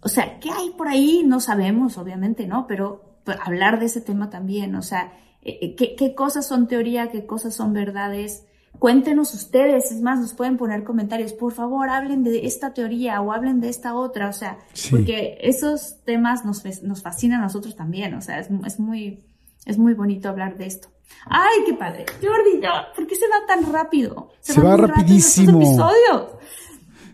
[0.00, 1.22] O sea, ¿qué hay por ahí?
[1.24, 2.66] No sabemos, obviamente, ¿no?
[2.66, 5.12] Pero pues, hablar de ese tema también, o sea,
[5.42, 8.46] eh, eh, ¿qué, ¿qué, cosas son teoría, qué cosas son verdades?
[8.78, 13.32] Cuéntenos ustedes, es más, nos pueden poner comentarios, por favor, hablen de esta teoría o
[13.32, 14.58] hablen de esta otra, o sea,
[14.90, 19.24] porque esos temas nos, nos fascinan a nosotros también, o sea, es, es muy,
[19.66, 20.88] es muy bonito hablar de esto.
[21.26, 22.06] Ay, qué padre.
[22.20, 22.60] Jordi,
[22.94, 24.30] ¿por qué se va tan rápido?
[24.40, 25.58] Se, va rapidísimo.
[25.58, 26.42] Episodios.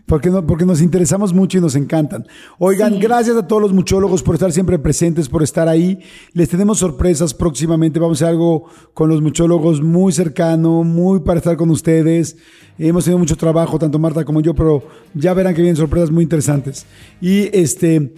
[0.09, 2.25] Porque, no, porque nos interesamos mucho y nos encantan.
[2.57, 5.99] Oigan, gracias a todos los muchólogos por estar siempre presentes, por estar ahí.
[6.33, 7.99] Les tenemos sorpresas próximamente.
[7.99, 12.37] Vamos a hacer algo con los muchólogos muy cercano, muy para estar con ustedes.
[12.79, 14.81] Hemos tenido mucho trabajo, tanto Marta como yo, pero
[15.13, 16.87] ya verán que vienen sorpresas muy interesantes.
[17.21, 18.11] Y este.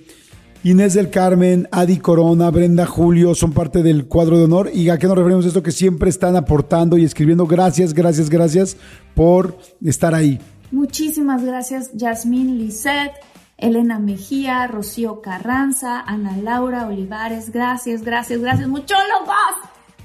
[0.63, 4.69] Inés del Carmen, Adi Corona, Brenda Julio son parte del cuadro de honor.
[4.71, 5.63] ¿Y a qué nos referimos esto?
[5.63, 7.47] Que siempre están aportando y escribiendo.
[7.47, 8.77] Gracias, gracias, gracias
[9.15, 10.39] por estar ahí.
[10.69, 13.11] Muchísimas gracias, Yasmín Lisset,
[13.57, 17.51] Elena Mejía, Rocío Carranza, Ana Laura Olivares.
[17.51, 18.69] Gracias, gracias, gracias.
[18.69, 19.55] Muchólogos,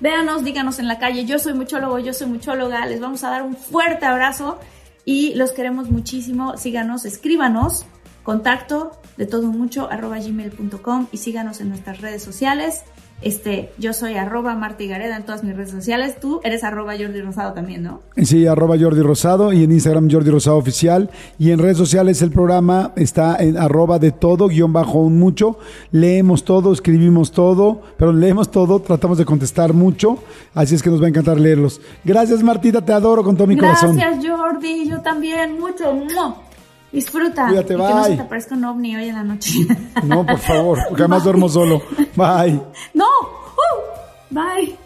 [0.00, 1.26] véanos, díganos en la calle.
[1.26, 2.86] Yo soy muchólogo, yo soy muchóloga.
[2.86, 4.58] Les vamos a dar un fuerte abrazo
[5.04, 6.56] y los queremos muchísimo.
[6.56, 7.84] Síganos, escríbanos
[8.26, 12.82] contacto de todo mucho arroba gmail.com y síganos en nuestras redes sociales.
[13.22, 16.16] Este, yo soy arroba Marta Gareda en todas mis redes sociales.
[16.20, 18.02] Tú eres arroba Jordi Rosado también, ¿no?
[18.16, 21.08] Sí, arroba Jordi Rosado y en Instagram Jordi Rosado Oficial.
[21.38, 25.58] Y en redes sociales el programa está en arroba de todo, guion bajo un mucho.
[25.92, 30.18] Leemos todo, escribimos todo, pero leemos todo, tratamos de contestar mucho.
[30.52, 31.80] Así es que nos va a encantar leerlos.
[32.04, 33.96] Gracias Martita, te adoro con todo mi corazón.
[33.96, 35.94] Gracias Jordi, yo también, mucho.
[36.92, 37.48] Disfruta.
[37.48, 37.86] Cuídate, y bye.
[37.86, 39.50] Que no se te aparezca un ovni hoy en la noche.
[40.04, 41.82] No, por favor, porque además duermo solo.
[42.14, 42.60] Bye.
[42.94, 43.04] No.
[43.04, 44.76] Uh, bye.